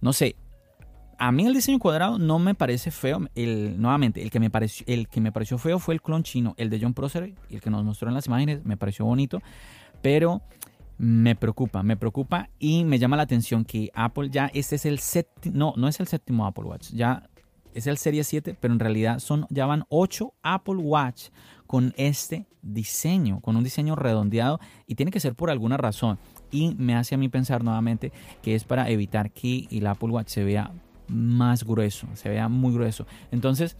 no 0.01 0.13
sé. 0.13 0.35
A 1.17 1.31
mí 1.31 1.45
el 1.45 1.53
diseño 1.53 1.79
cuadrado 1.79 2.19
no 2.19 2.39
me 2.39 2.55
parece 2.55 2.91
feo. 2.91 3.21
El, 3.35 3.79
nuevamente, 3.81 4.21
el 4.21 4.29
que, 4.29 4.41
me 4.41 4.49
pareció, 4.49 4.85
el 4.87 5.07
que 5.07 5.21
me 5.21 5.31
pareció 5.31 5.57
feo 5.57 5.79
fue 5.79 5.93
el 5.93 6.01
clon 6.01 6.23
chino, 6.23 6.53
el 6.57 6.69
de 6.69 6.79
John 6.81 6.93
Prosser, 6.93 7.33
el 7.49 7.61
que 7.61 7.69
nos 7.69 7.85
mostró 7.85 8.09
en 8.09 8.15
las 8.15 8.27
imágenes, 8.27 8.65
me 8.65 8.75
pareció 8.75 9.05
bonito, 9.05 9.41
pero 10.01 10.41
me 10.97 11.37
preocupa, 11.37 11.83
me 11.83 11.95
preocupa 11.95 12.49
y 12.59 12.83
me 12.83 12.99
llama 12.99 13.15
la 13.15 13.23
atención 13.23 13.63
que 13.63 13.91
Apple 13.93 14.29
ya, 14.29 14.51
este 14.53 14.75
es 14.75 14.85
el 14.85 14.99
séptimo, 14.99 15.55
no, 15.55 15.73
no 15.77 15.87
es 15.87 16.01
el 16.01 16.07
séptimo 16.07 16.45
Apple 16.45 16.65
Watch, 16.65 16.91
ya 16.91 17.29
es 17.75 17.87
el 17.87 17.97
Serie 17.97 18.23
7, 18.23 18.57
pero 18.59 18.73
en 18.73 18.79
realidad 18.79 19.19
son, 19.19 19.45
ya 19.49 19.65
van 19.65 19.83
8 19.89 20.33
Apple 20.41 20.77
Watch 20.77 21.27
con 21.67 21.93
este 21.97 22.47
diseño, 22.61 23.41
con 23.41 23.57
un 23.57 23.63
diseño 23.63 23.95
redondeado 23.95 24.59
y 24.87 24.95
tiene 24.95 25.11
que 25.11 25.19
ser 25.19 25.35
por 25.35 25.49
alguna 25.49 25.77
razón. 25.77 26.17
Y 26.51 26.73
me 26.75 26.95
hace 26.95 27.15
a 27.15 27.17
mí 27.17 27.27
pensar 27.27 27.63
nuevamente 27.63 28.13
que 28.41 28.55
es 28.55 28.63
para 28.63 28.89
evitar 28.89 29.31
que 29.31 29.67
el 29.69 29.85
Apple 29.87 30.09
Watch 30.09 30.29
se 30.29 30.43
vea 30.43 30.71
más 31.07 31.65
grueso, 31.65 32.07
se 32.13 32.29
vea 32.29 32.47
muy 32.47 32.73
grueso. 32.73 33.05
Entonces, 33.31 33.75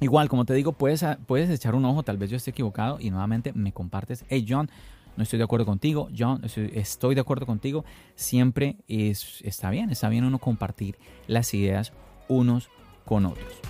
igual, 0.00 0.28
como 0.28 0.44
te 0.44 0.52
digo, 0.52 0.72
puedes, 0.72 1.04
puedes 1.26 1.48
echar 1.48 1.74
un 1.74 1.86
ojo, 1.86 2.02
tal 2.02 2.18
vez 2.18 2.30
yo 2.30 2.36
esté 2.36 2.50
equivocado 2.50 2.98
y 3.00 3.10
nuevamente 3.10 3.52
me 3.54 3.72
compartes, 3.72 4.26
hey 4.28 4.44
John, 4.46 4.70
no 5.16 5.22
estoy 5.22 5.38
de 5.38 5.44
acuerdo 5.44 5.64
contigo, 5.64 6.10
John, 6.16 6.42
estoy 6.44 7.14
de 7.14 7.20
acuerdo 7.22 7.46
contigo, 7.46 7.86
siempre 8.14 8.76
es, 8.86 9.40
está 9.42 9.70
bien, 9.70 9.88
está 9.88 10.10
bien 10.10 10.24
uno 10.24 10.38
compartir 10.38 10.98
las 11.26 11.54
ideas 11.54 11.94
unos 12.28 12.68
con 13.06 13.24
otros. 13.24 13.62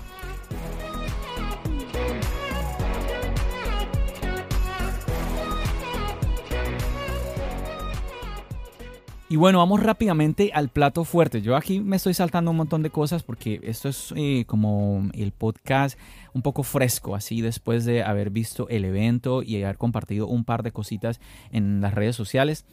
Y 9.28 9.35
bueno, 9.35 9.59
vamos 9.59 9.83
rápidamente 9.83 10.52
al 10.55 10.69
plato 10.69 11.02
fuerte. 11.02 11.43
Yo 11.43 11.57
aquí 11.57 11.81
me 11.81 11.97
estoy 11.97 12.14
saltando 12.14 12.52
un 12.52 12.59
montón 12.59 12.85
de 12.85 12.90
cosas 12.90 13.25
porque 13.25 13.61
esto 13.64 13.88
es 13.88 14.14
eh, 14.14 14.45
como 14.47 15.11
el 15.14 15.33
podcast 15.33 15.99
un 16.33 16.43
poco 16.43 16.62
fresco, 16.62 17.16
así 17.16 17.40
después 17.40 17.85
de 17.85 18.05
haber 18.05 18.31
visto 18.31 18.69
el 18.69 18.85
evento 18.85 19.43
y 19.43 19.61
haber 19.62 19.78
compartido 19.78 20.28
un 20.28 20.45
par 20.45 20.62
de 20.62 20.71
cositas 20.71 21.21
en 21.50 21.81
las 21.81 21.93
redes 21.93 22.14
sociales. 22.14 22.66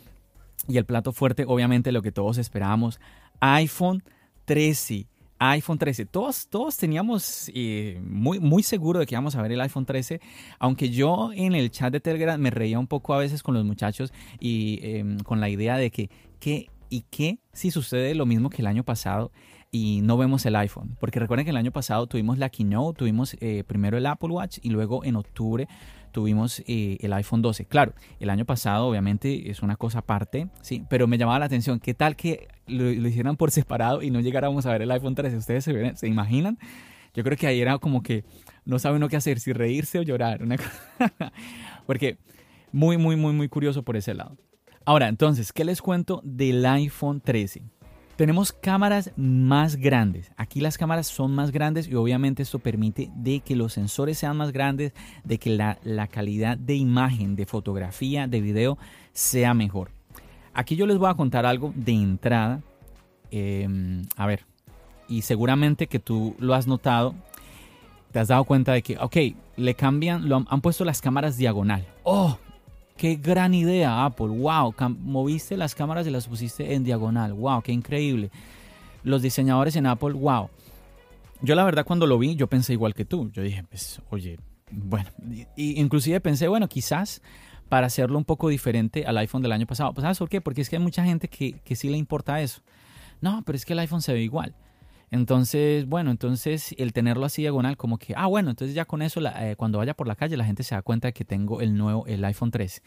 Y 0.67 0.77
el 0.77 0.85
plato 0.85 1.11
fuerte, 1.11 1.43
obviamente, 1.47 1.91
lo 1.91 2.03
que 2.03 2.11
todos 2.11 2.37
esperábamos, 2.37 2.99
iPhone 3.39 4.03
13 4.45 5.07
iPhone 5.51 5.77
13. 5.77 6.05
Todos, 6.05 6.47
todos 6.47 6.77
teníamos 6.77 7.51
eh, 7.53 7.99
muy, 8.03 8.39
muy 8.39 8.63
seguro 8.63 8.99
de 8.99 9.05
que 9.05 9.15
íbamos 9.15 9.35
a 9.35 9.41
ver 9.41 9.51
el 9.51 9.61
iPhone 9.61 9.85
13, 9.85 10.21
aunque 10.59 10.89
yo 10.89 11.31
en 11.33 11.55
el 11.55 11.71
chat 11.71 11.91
de 11.91 11.99
Telegram 11.99 12.39
me 12.39 12.49
reía 12.49 12.79
un 12.79 12.87
poco 12.87 13.13
a 13.13 13.17
veces 13.17 13.43
con 13.43 13.53
los 13.53 13.65
muchachos 13.65 14.13
y 14.39 14.79
em, 14.81 15.19
con 15.19 15.39
la 15.39 15.49
idea 15.49 15.77
de 15.77 15.91
que, 15.91 16.09
¿qué 16.39 16.67
y 16.89 17.01
qué 17.09 17.39
si 17.53 17.71
sucede 17.71 18.13
lo 18.13 18.25
mismo 18.25 18.49
que 18.49 18.61
el 18.61 18.67
año 18.67 18.83
pasado 18.83 19.31
y 19.73 20.01
no 20.03 20.15
vemos 20.15 20.45
el 20.45 20.55
iPhone? 20.55 20.95
Porque 20.99 21.19
recuerden 21.19 21.45
que 21.45 21.49
el 21.49 21.57
año 21.57 21.71
pasado 21.71 22.07
tuvimos 22.07 22.37
la 22.37 22.49
keynote, 22.49 22.99
tuvimos 22.99 23.35
eh, 23.41 23.63
primero 23.65 23.97
el 23.97 24.05
Apple 24.05 24.29
Watch 24.29 24.59
y 24.61 24.69
luego 24.69 25.03
en 25.03 25.17
octubre 25.17 25.67
tuvimos 26.11 26.61
eh, 26.67 26.97
el 27.01 27.11
iPhone 27.11 27.41
12. 27.41 27.65
Claro, 27.65 27.93
el 28.19 28.29
año 28.29 28.45
pasado 28.45 28.87
obviamente 28.87 29.49
es 29.49 29.63
una 29.63 29.75
cosa 29.75 29.99
aparte, 29.99 30.47
sí, 30.61 30.85
pero 30.89 31.07
me 31.07 31.17
llamaba 31.17 31.39
la 31.39 31.45
atención, 31.45 31.79
¿qué 31.79 31.95
tal 31.95 32.15
que 32.15 32.47
lo, 32.67 32.89
hicieran 32.91 33.35
por 33.35 33.49
separado 33.49 34.03
y 34.03 34.11
no 34.11 34.21
llegáramos 34.21 34.65
a 34.67 34.71
ver 34.71 34.83
el 34.83 34.91
iPhone 34.91 35.15
13? 35.15 35.37
¿Ustedes 35.37 35.63
se, 35.65 35.95
se 35.95 36.07
imaginan? 36.07 36.59
Yo 37.15 37.23
creo 37.23 37.35
que 37.35 37.47
ahí 37.47 37.59
era 37.59 37.77
como 37.79 38.03
que 38.03 38.25
no 38.65 38.77
sabe 38.79 38.97
uno 38.97 39.09
qué 39.09 39.17
hacer, 39.17 39.39
si 39.39 39.53
reírse 39.53 39.97
o 39.97 40.03
llorar. 40.03 40.39
Porque 41.87 42.17
muy, 42.71 42.97
muy, 42.97 43.15
muy, 43.15 43.33
muy 43.33 43.49
curioso 43.49 43.83
por 43.83 43.97
ese 43.97 44.13
lado. 44.13 44.37
Ahora, 44.85 45.07
entonces, 45.07 45.53
¿qué 45.53 45.63
les 45.63 45.81
cuento 45.81 46.21
del 46.25 46.65
iPhone 46.65 47.21
13? 47.21 47.63
Tenemos 48.15 48.53
cámaras 48.53 49.11
más 49.15 49.75
grandes. 49.75 50.31
Aquí 50.37 50.61
las 50.61 50.77
cámaras 50.77 51.07
son 51.07 51.33
más 51.33 51.51
grandes 51.51 51.87
y 51.87 51.95
obviamente 51.95 52.43
esto 52.43 52.59
permite 52.59 53.09
de 53.15 53.39
que 53.39 53.55
los 53.55 53.73
sensores 53.73 54.19
sean 54.19 54.37
más 54.37 54.51
grandes, 54.51 54.93
de 55.23 55.39
que 55.39 55.49
la, 55.49 56.07
calidad 56.07 56.57
de 56.57 56.75
imagen, 56.75 57.35
de 57.35 57.47
fotografía, 57.47 58.27
de 58.27 58.39
video 58.39 58.77
sea 59.13 59.55
mejor. 59.55 59.89
Aquí 60.53 60.75
yo 60.75 60.85
les 60.85 60.99
voy 60.99 61.09
a 61.09 61.15
contar 61.15 61.47
algo 61.47 61.73
de 61.75 61.93
entrada. 61.93 62.61
Em, 63.31 64.03
a 64.15 64.27
ver, 64.27 64.45
y 65.07 65.23
seguramente 65.23 65.87
que 65.87 65.97
tú 65.97 66.35
lo 66.37 66.53
has 66.53 66.67
notado, 66.67 67.15
te 68.11 68.19
has 68.19 68.27
dado 68.27 68.43
cuenta 68.43 68.73
de 68.73 68.83
que, 68.83 68.95
ok, 68.99 69.17
le 69.57 69.73
cambian, 69.73 70.29
lo 70.29 70.35
han, 70.35 70.45
han 70.49 70.61
puesto 70.61 70.85
las 70.85 71.01
cámaras 71.01 71.35
diagonal. 71.35 71.87
Oh, 72.03 72.37
Qué 72.97 73.15
gran 73.15 73.53
idea, 73.53 74.05
Apple. 74.05 74.27
Wow, 74.27 74.73
moviste 74.99 75.57
las 75.57 75.75
cámaras 75.75 76.05
y 76.07 76.11
las 76.11 76.27
pusiste 76.27 76.73
en 76.73 76.83
diagonal. 76.83 77.33
Wow, 77.33 77.61
qué 77.61 77.71
increíble. 77.71 78.29
Los 79.03 79.21
diseñadores 79.21 79.75
en 79.75 79.87
Apple, 79.87 80.13
wow. 80.13 80.49
Yo 81.41 81.55
la 81.55 81.65
verdad 81.65 81.85
cuando 81.85 82.07
lo 82.07 82.17
vi, 82.17 82.35
yo 82.35 82.47
pensé 82.47 82.73
igual 82.73 82.93
que 82.93 83.03
tú. 83.03 83.29
Yo 83.31 83.41
dije, 83.41 83.63
pues, 83.63 84.01
oye, 84.09 84.39
bueno, 84.71 85.09
y, 85.55 85.79
inclusive 85.81 86.19
pensé, 86.21 86.47
bueno, 86.47 86.69
quizás 86.69 87.21
para 87.67 87.87
hacerlo 87.87 88.17
un 88.17 88.25
poco 88.25 88.49
diferente 88.49 89.05
al 89.05 89.17
iPhone 89.17 89.41
del 89.41 89.51
año 89.51 89.65
pasado. 89.65 89.93
Pues, 89.93 90.03
¿Sabes 90.03 90.19
por 90.19 90.29
qué? 90.29 90.41
Porque 90.41 90.61
es 90.61 90.69
que 90.69 90.77
hay 90.77 90.81
mucha 90.81 91.03
gente 91.03 91.27
que, 91.27 91.53
que 91.63 91.75
sí 91.75 91.89
le 91.89 91.97
importa 91.97 92.41
eso. 92.41 92.61
No, 93.19 93.41
pero 93.45 93.55
es 93.55 93.65
que 93.65 93.73
el 93.73 93.79
iPhone 93.79 94.01
se 94.01 94.13
ve 94.13 94.21
igual. 94.21 94.55
Entonces, 95.13 95.85
bueno, 95.87 96.09
entonces 96.09 96.73
el 96.79 96.91
tenerlo 96.91 97.27
así 97.27 97.43
diagonal, 97.43 97.77
como 97.77 97.99
que, 97.99 98.15
ah, 98.17 98.25
bueno, 98.25 98.49
entonces 98.49 98.73
ya 98.73 98.85
con 98.85 99.03
eso, 99.03 99.21
eh, 99.21 99.53
cuando 99.55 99.77
vaya 99.77 99.93
por 99.93 100.07
la 100.07 100.15
calle, 100.15 100.35
la 100.35 100.43
gente 100.43 100.63
se 100.63 100.73
da 100.73 100.81
cuenta 100.81 101.07
de 101.07 101.13
que 101.13 101.23
tengo 101.23 101.61
el 101.61 101.77
nuevo, 101.77 102.07
el 102.07 102.25
iPhone 102.25 102.49
13. 102.49 102.81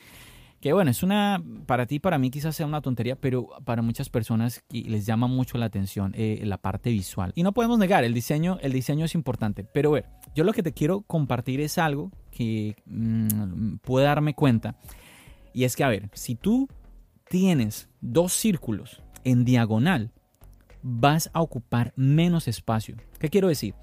Que 0.60 0.72
bueno, 0.72 0.90
es 0.90 1.04
una, 1.04 1.40
para 1.66 1.86
ti, 1.86 2.00
para 2.00 2.18
mí 2.18 2.32
quizás 2.32 2.56
sea 2.56 2.66
una 2.66 2.80
tontería, 2.80 3.14
pero 3.14 3.50
para 3.64 3.80
muchas 3.80 4.08
personas 4.08 4.64
les 4.70 5.06
llama 5.06 5.28
mucho 5.28 5.56
la 5.56 5.66
atención 5.66 6.14
eh, 6.16 6.40
la 6.42 6.58
parte 6.58 6.90
visual. 6.90 7.30
Y 7.36 7.44
no 7.44 7.52
podemos 7.52 7.78
negar, 7.78 8.02
el 8.02 8.12
diseño, 8.12 8.58
el 8.60 8.72
diseño 8.72 9.04
es 9.04 9.14
importante. 9.14 9.62
Pero 9.62 9.92
ver, 9.92 10.06
yo 10.34 10.42
lo 10.42 10.52
que 10.52 10.64
te 10.64 10.72
quiero 10.72 11.02
compartir 11.02 11.60
es 11.60 11.78
algo 11.78 12.10
que 12.32 12.74
mm, 12.86 13.76
puede 13.84 14.04
darme 14.04 14.34
cuenta. 14.34 14.74
Y 15.52 15.62
es 15.62 15.76
que, 15.76 15.84
a 15.84 15.88
ver, 15.88 16.10
si 16.12 16.34
tú 16.34 16.68
tienes 17.28 17.88
dos 18.00 18.32
círculos 18.32 19.00
en 19.22 19.44
diagonal, 19.44 20.10
vas 20.88 21.30
a 21.32 21.40
ocupar 21.42 21.92
menos 21.96 22.46
espacio. 22.46 22.96
¿Qué 23.18 23.28
quiero 23.28 23.48
decir? 23.48 23.74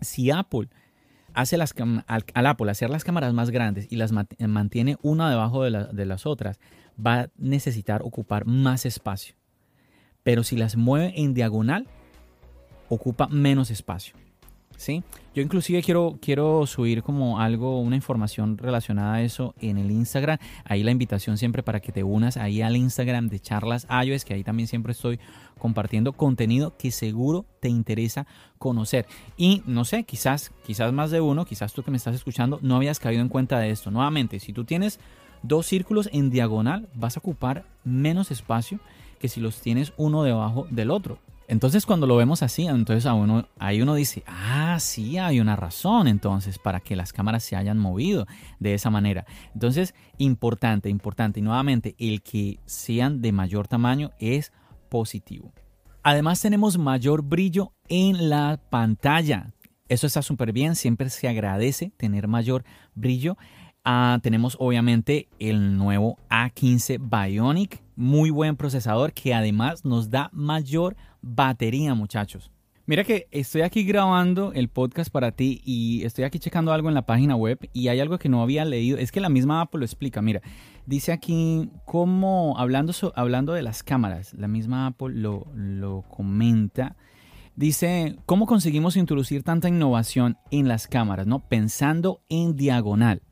Si 0.00 0.30
Apple 0.30 0.68
hace 1.34 1.56
las 1.56 1.74
al, 2.06 2.24
Apple 2.46 2.70
hacer 2.70 2.88
las 2.88 3.02
cámaras 3.02 3.34
más 3.34 3.50
grandes 3.50 3.88
y 3.90 3.96
las 3.96 4.12
mantiene 4.12 4.96
una 5.02 5.28
debajo 5.28 5.64
de, 5.64 5.88
de 5.92 6.06
las 6.06 6.26
otras, 6.26 6.60
va 7.04 7.20
a 7.20 7.30
necesitar 7.36 8.02
ocupar 8.02 8.46
más 8.46 8.86
espacio. 8.86 9.34
Pero 10.22 10.44
si 10.44 10.56
las 10.56 10.76
mueve 10.76 11.14
en 11.16 11.34
diagonal, 11.34 11.88
ocupa 12.88 13.26
menos 13.26 13.72
espacio. 13.72 14.14
¿Sí? 14.80 15.04
Yo 15.34 15.42
inclusive 15.42 15.82
quiero, 15.82 16.18
quiero 16.20 16.66
subir 16.66 17.02
como 17.02 17.38
algo, 17.38 17.80
una 17.80 17.96
información 17.96 18.56
relacionada 18.56 19.14
a 19.14 19.22
eso 19.22 19.54
en 19.60 19.76
el 19.76 19.90
Instagram. 19.90 20.38
Ahí 20.64 20.82
la 20.82 20.90
invitación 20.90 21.36
siempre 21.36 21.62
para 21.62 21.80
que 21.80 21.92
te 21.92 22.02
unas 22.02 22.36
ahí 22.36 22.62
al 22.62 22.76
Instagram 22.76 23.28
de 23.28 23.40
Charlas 23.40 23.86
iOS, 23.90 24.24
que 24.24 24.34
ahí 24.34 24.42
también 24.42 24.66
siempre 24.66 24.92
estoy 24.92 25.20
compartiendo 25.58 26.14
contenido 26.14 26.76
que 26.78 26.90
seguro 26.90 27.44
te 27.60 27.68
interesa 27.68 28.26
conocer. 28.58 29.06
Y 29.36 29.62
no 29.66 29.84
sé, 29.84 30.04
quizás, 30.04 30.50
quizás 30.64 30.92
más 30.92 31.10
de 31.10 31.20
uno, 31.20 31.44
quizás 31.44 31.74
tú 31.74 31.82
que 31.82 31.90
me 31.90 31.98
estás 31.98 32.14
escuchando, 32.14 32.58
no 32.62 32.76
habías 32.76 32.98
caído 32.98 33.20
en 33.20 33.28
cuenta 33.28 33.58
de 33.58 33.70
esto. 33.70 33.90
Nuevamente, 33.90 34.40
si 34.40 34.54
tú 34.54 34.64
tienes 34.64 34.98
dos 35.42 35.66
círculos 35.66 36.08
en 36.12 36.30
diagonal, 36.30 36.88
vas 36.94 37.16
a 37.16 37.20
ocupar 37.20 37.66
menos 37.84 38.30
espacio 38.30 38.80
que 39.20 39.28
si 39.28 39.40
los 39.40 39.60
tienes 39.60 39.92
uno 39.98 40.22
debajo 40.22 40.66
del 40.70 40.90
otro. 40.90 41.18
Entonces 41.50 41.84
cuando 41.84 42.06
lo 42.06 42.14
vemos 42.14 42.44
así, 42.44 42.68
entonces 42.68 43.06
a 43.06 43.14
uno, 43.14 43.48
ahí 43.58 43.82
uno 43.82 43.96
dice, 43.96 44.22
ah, 44.28 44.78
sí, 44.78 45.18
hay 45.18 45.40
una 45.40 45.56
razón 45.56 46.06
entonces 46.06 46.60
para 46.60 46.78
que 46.78 46.94
las 46.94 47.12
cámaras 47.12 47.42
se 47.42 47.56
hayan 47.56 47.76
movido 47.76 48.28
de 48.60 48.74
esa 48.74 48.88
manera. 48.88 49.26
Entonces, 49.52 49.92
importante, 50.18 50.88
importante. 50.90 51.40
Y 51.40 51.42
nuevamente, 51.42 51.96
el 51.98 52.22
que 52.22 52.60
sean 52.66 53.20
de 53.20 53.32
mayor 53.32 53.66
tamaño 53.66 54.12
es 54.20 54.52
positivo. 54.88 55.52
Además 56.04 56.40
tenemos 56.40 56.78
mayor 56.78 57.22
brillo 57.22 57.72
en 57.88 58.30
la 58.30 58.60
pantalla. 58.70 59.52
Eso 59.88 60.06
está 60.06 60.22
súper 60.22 60.52
bien, 60.52 60.76
siempre 60.76 61.10
se 61.10 61.26
agradece 61.26 61.90
tener 61.96 62.28
mayor 62.28 62.62
brillo. 62.94 63.36
Ah, 63.84 64.20
tenemos 64.22 64.56
obviamente 64.60 65.26
el 65.40 65.76
nuevo 65.76 66.16
A15 66.28 67.00
Bionic, 67.00 67.82
muy 68.00 68.30
buen 68.30 68.56
procesador 68.56 69.12
que 69.12 69.34
además 69.34 69.84
nos 69.84 70.10
da 70.10 70.30
mayor 70.32 70.96
batería, 71.20 71.94
muchachos. 71.94 72.50
Mira 72.86 73.04
que 73.04 73.28
estoy 73.30 73.60
aquí 73.60 73.84
grabando 73.84 74.52
el 74.52 74.68
podcast 74.68 75.12
para 75.12 75.30
ti 75.30 75.60
y 75.64 76.02
estoy 76.04 76.24
aquí 76.24 76.40
checando 76.40 76.72
algo 76.72 76.88
en 76.88 76.94
la 76.94 77.06
página 77.06 77.36
web 77.36 77.58
y 77.72 77.86
hay 77.86 78.00
algo 78.00 78.18
que 78.18 78.28
no 78.28 78.42
había 78.42 78.64
leído. 78.64 78.98
Es 78.98 79.12
que 79.12 79.20
la 79.20 79.28
misma 79.28 79.60
Apple 79.60 79.78
lo 79.78 79.84
explica. 79.84 80.22
Mira, 80.22 80.40
dice 80.86 81.12
aquí 81.12 81.70
cómo, 81.84 82.56
hablando, 82.58 82.92
hablando 83.14 83.52
de 83.52 83.62
las 83.62 83.84
cámaras, 83.84 84.34
la 84.34 84.48
misma 84.48 84.88
Apple 84.88 85.14
lo, 85.14 85.46
lo 85.54 86.02
comenta. 86.02 86.96
Dice, 87.54 88.16
¿cómo 88.26 88.46
conseguimos 88.46 88.96
introducir 88.96 89.44
tanta 89.44 89.68
innovación 89.68 90.36
en 90.50 90.66
las 90.66 90.88
cámaras? 90.88 91.28
¿no? 91.28 91.46
Pensando 91.48 92.22
en 92.28 92.56
diagonal. 92.56 93.22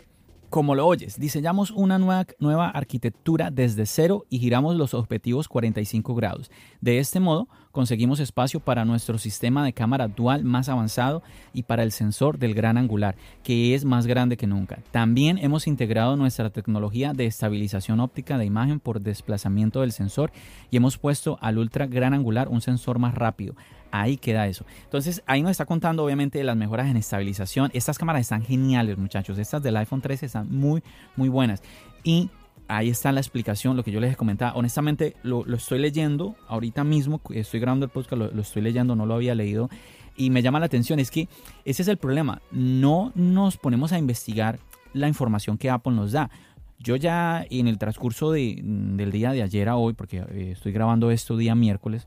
Como 0.50 0.74
lo 0.74 0.86
oyes, 0.86 1.20
diseñamos 1.20 1.70
una 1.70 1.98
nueva, 1.98 2.70
arquitectura 2.70 3.50
desde 3.50 3.84
cero 3.84 4.24
y 4.30 4.38
giramos 4.38 4.76
los 4.76 4.94
objetivos 4.94 5.46
45 5.46 6.14
grados. 6.14 6.50
De 6.80 6.98
este 7.00 7.20
modo, 7.20 7.48
conseguimos 7.70 8.18
espacio 8.18 8.58
para 8.58 8.86
nuestro 8.86 9.18
sistema 9.18 9.62
de 9.62 9.74
cámara 9.74 10.08
dual 10.08 10.44
más 10.44 10.70
avanzado 10.70 11.22
y 11.52 11.64
para 11.64 11.82
el 11.82 11.92
sensor 11.92 12.38
del 12.38 12.54
gran 12.54 12.78
angular, 12.78 13.14
que 13.42 13.74
es 13.74 13.84
más 13.84 14.06
grande 14.06 14.38
que 14.38 14.46
nunca. 14.46 14.78
También 14.90 15.36
hemos 15.36 15.66
integrado 15.66 16.16
nuestra 16.16 16.48
tecnología 16.48 17.12
de 17.12 17.26
estabilización 17.26 18.00
óptica 18.00 18.38
de 18.38 18.46
imagen 18.46 18.80
por 18.80 19.02
desplazamiento 19.02 19.82
del 19.82 19.92
sensor 19.92 20.32
y 20.70 20.78
hemos 20.78 20.96
puesto 20.96 21.36
al 21.42 21.58
ultra 21.58 21.86
gran 21.86 22.14
angular 22.14 22.48
un 22.48 22.62
sensor 22.62 22.98
más 22.98 23.14
rápido. 23.14 23.54
Ahí 23.90 24.16
queda 24.16 24.46
eso. 24.46 24.64
Entonces, 24.84 25.22
ahí 25.26 25.42
nos 25.42 25.52
está 25.52 25.66
contando 25.66 26.04
obviamente 26.04 26.42
las 26.44 26.56
mejoras 26.56 26.88
en 26.88 26.96
estabilización. 26.96 27.70
Estas 27.74 27.98
cámaras 27.98 28.22
están 28.22 28.42
geniales, 28.42 28.98
muchachos. 28.98 29.38
Estas 29.38 29.62
del 29.62 29.76
iPhone 29.76 30.00
13 30.00 30.26
están 30.26 30.50
muy, 30.50 30.82
muy 31.16 31.28
buenas. 31.28 31.62
Y 32.04 32.30
ahí 32.68 32.90
está 32.90 33.12
la 33.12 33.20
explicación, 33.20 33.76
lo 33.76 33.82
que 33.82 33.90
yo 33.90 34.00
les 34.00 34.16
comentaba. 34.16 34.52
Honestamente, 34.54 35.16
lo, 35.22 35.44
estoy 35.54 35.78
leyendo 35.78 36.36
ahorita 36.48 36.84
mismo. 36.84 37.20
Estoy 37.30 37.60
grabando 37.60 37.86
el 37.86 37.90
podcast, 37.90 38.18
lo, 38.18 38.30
lo 38.30 38.42
estoy 38.42 38.62
leyendo, 38.62 38.94
no 38.94 39.06
lo 39.06 39.14
había 39.14 39.34
leído. 39.34 39.68
Y 40.16 40.30
me 40.30 40.42
llama 40.42 40.60
la 40.60 40.66
atención, 40.66 40.98
es 40.98 41.10
que 41.10 41.28
ese 41.64 41.82
es 41.82 41.88
el 41.88 41.96
problema. 41.96 42.42
No 42.50 43.12
nos 43.14 43.56
ponemos 43.56 43.92
a 43.92 43.98
investigar 43.98 44.58
la 44.92 45.08
información 45.08 45.58
que 45.58 45.70
Apple 45.70 45.92
nos 45.92 46.12
da. 46.12 46.30
Yo 46.78 46.96
ya 46.96 47.44
en 47.50 47.66
el 47.66 47.78
transcurso 47.78 48.30
de, 48.30 48.60
del 48.62 49.10
día 49.10 49.32
de 49.32 49.42
ayer 49.42 49.68
a 49.68 49.76
hoy, 49.76 49.94
porque 49.94 50.18
eh, 50.18 50.50
estoy 50.52 50.72
grabando 50.72 51.10
esto 51.10 51.36
día 51.36 51.54
miércoles, 51.54 52.06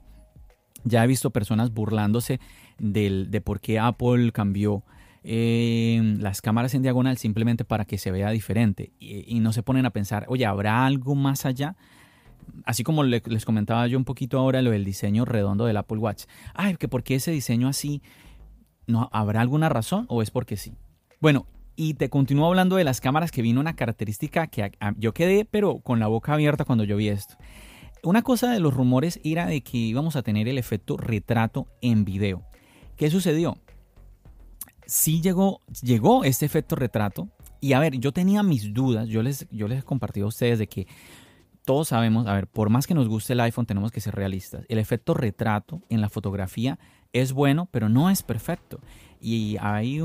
ya 0.83 1.03
he 1.03 1.07
visto 1.07 1.31
personas 1.31 1.73
burlándose 1.73 2.39
del, 2.77 3.29
de 3.31 3.41
por 3.41 3.59
qué 3.59 3.79
Apple 3.79 4.31
cambió 4.31 4.83
eh, 5.23 6.15
las 6.19 6.41
cámaras 6.41 6.73
en 6.73 6.81
diagonal 6.81 7.17
simplemente 7.17 7.63
para 7.63 7.85
que 7.85 7.99
se 7.99 8.09
vea 8.09 8.31
diferente 8.31 8.91
y, 8.99 9.39
no 9.39 9.53
se 9.53 9.63
ponen 9.63 9.85
a 9.85 9.91
pensar, 9.91 10.25
oye, 10.27 10.45
¿habrá 10.45 10.85
algo 10.85 11.15
más 11.15 11.45
allá? 11.45 11.75
Así 12.65 12.83
como 12.83 13.03
les 13.03 13.45
comentaba 13.45 13.85
yo 13.87 13.97
un 13.97 14.05
poquito 14.05 14.39
ahora 14.39 14.61
lo 14.61 14.71
del 14.71 14.83
diseño 14.83 15.25
redondo 15.25 15.65
del 15.65 15.77
Apple 15.77 15.99
Watch. 15.99 16.23
Ay, 16.53 16.75
que 16.75 16.87
por 16.87 17.03
qué 17.03 17.15
ese 17.15 17.31
diseño 17.31 17.67
así, 17.67 18.01
¿no 18.87 19.09
habrá 19.11 19.41
alguna 19.41 19.69
razón 19.69 20.05
o 20.09 20.21
es 20.21 20.31
porque 20.31 20.57
sí? 20.57 20.73
Bueno, 21.19 21.45
y 21.75 21.93
te 21.93 22.09
continúo 22.09 22.47
hablando 22.47 22.75
de 22.75 22.83
las 22.83 22.99
cámaras 22.99 23.31
que 23.31 23.41
vino 23.41 23.59
una 23.59 23.75
característica 23.75 24.47
que 24.47 24.71
yo 24.97 25.13
quedé 25.13 25.45
pero 25.45 25.79
con 25.79 25.99
la 25.99 26.07
boca 26.07 26.33
abierta 26.33 26.65
cuando 26.65 26.83
yo 26.83 26.97
vi 26.97 27.09
esto. 27.09 27.35
Una 28.03 28.23
cosa 28.23 28.51
de 28.51 28.59
los 28.59 28.73
rumores 28.73 29.19
era 29.23 29.45
de 29.45 29.61
que 29.61 29.77
íbamos 29.77 30.15
a 30.15 30.23
tener 30.23 30.47
el 30.47 30.57
efecto 30.57 30.97
retrato 30.97 31.67
en 31.81 32.03
video. 32.03 32.41
¿Qué 32.97 33.11
sucedió? 33.11 33.57
Sí 34.87 35.21
llegó, 35.21 35.61
llegó 35.83 36.23
este 36.23 36.47
efecto 36.47 36.75
retrato. 36.75 37.29
Y 37.59 37.73
a 37.73 37.79
ver, 37.79 37.99
yo 37.99 38.11
tenía 38.11 38.41
mis 38.41 38.73
dudas, 38.73 39.07
yo 39.07 39.21
les, 39.21 39.47
yo 39.51 39.67
les 39.67 39.79
he 39.79 39.83
compartido 39.83 40.25
a 40.25 40.29
ustedes 40.29 40.57
de 40.57 40.65
que 40.65 40.87
todos 41.63 41.89
sabemos, 41.89 42.25
a 42.25 42.33
ver, 42.33 42.47
por 42.47 42.71
más 42.71 42.87
que 42.87 42.95
nos 42.95 43.07
guste 43.07 43.33
el 43.33 43.39
iPhone, 43.39 43.67
tenemos 43.67 43.91
que 43.91 44.01
ser 44.01 44.15
realistas. 44.15 44.65
El 44.67 44.79
efecto 44.79 45.13
retrato 45.13 45.83
en 45.89 46.01
la 46.01 46.09
fotografía 46.09 46.79
es 47.13 47.33
bueno, 47.33 47.67
pero 47.69 47.87
no 47.87 48.09
es 48.09 48.23
perfecto. 48.23 48.79
Y 49.19 49.57
hay 49.61 49.99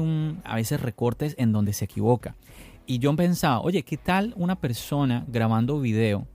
a 0.44 0.54
veces 0.54 0.82
recortes 0.82 1.34
en 1.38 1.52
donde 1.52 1.72
se 1.72 1.86
equivoca. 1.86 2.36
Y 2.84 2.98
yo 2.98 3.16
pensaba, 3.16 3.60
oye, 3.60 3.84
¿qué 3.84 3.96
tal 3.96 4.34
una 4.36 4.60
persona 4.60 5.24
grabando 5.28 5.80
video 5.80 6.28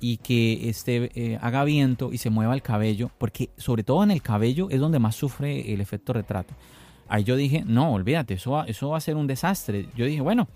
y 0.00 0.16
que 0.16 0.68
este, 0.68 1.10
eh, 1.14 1.38
haga 1.40 1.64
viento 1.64 2.12
y 2.12 2.18
se 2.18 2.30
mueva 2.30 2.54
el 2.54 2.62
cabello? 2.62 3.10
Porque 3.18 3.50
sobre 3.56 3.84
todo 3.84 4.02
en 4.02 4.10
el 4.10 4.22
cabello 4.22 4.68
es 4.70 4.80
donde 4.80 4.98
más 4.98 5.14
sufre 5.14 5.72
el 5.72 5.80
efecto 5.80 6.12
retrato. 6.12 6.54
Ahí 7.08 7.24
yo 7.24 7.36
dije, 7.36 7.64
no, 7.66 7.92
olvídate, 7.92 8.34
eso 8.34 8.52
va, 8.52 8.64
eso 8.64 8.90
va 8.90 8.98
a 8.98 9.00
ser 9.00 9.16
un 9.16 9.26
desastre. 9.26 9.88
Yo 9.96 10.04
dije, 10.04 10.20
bueno, 10.20 10.48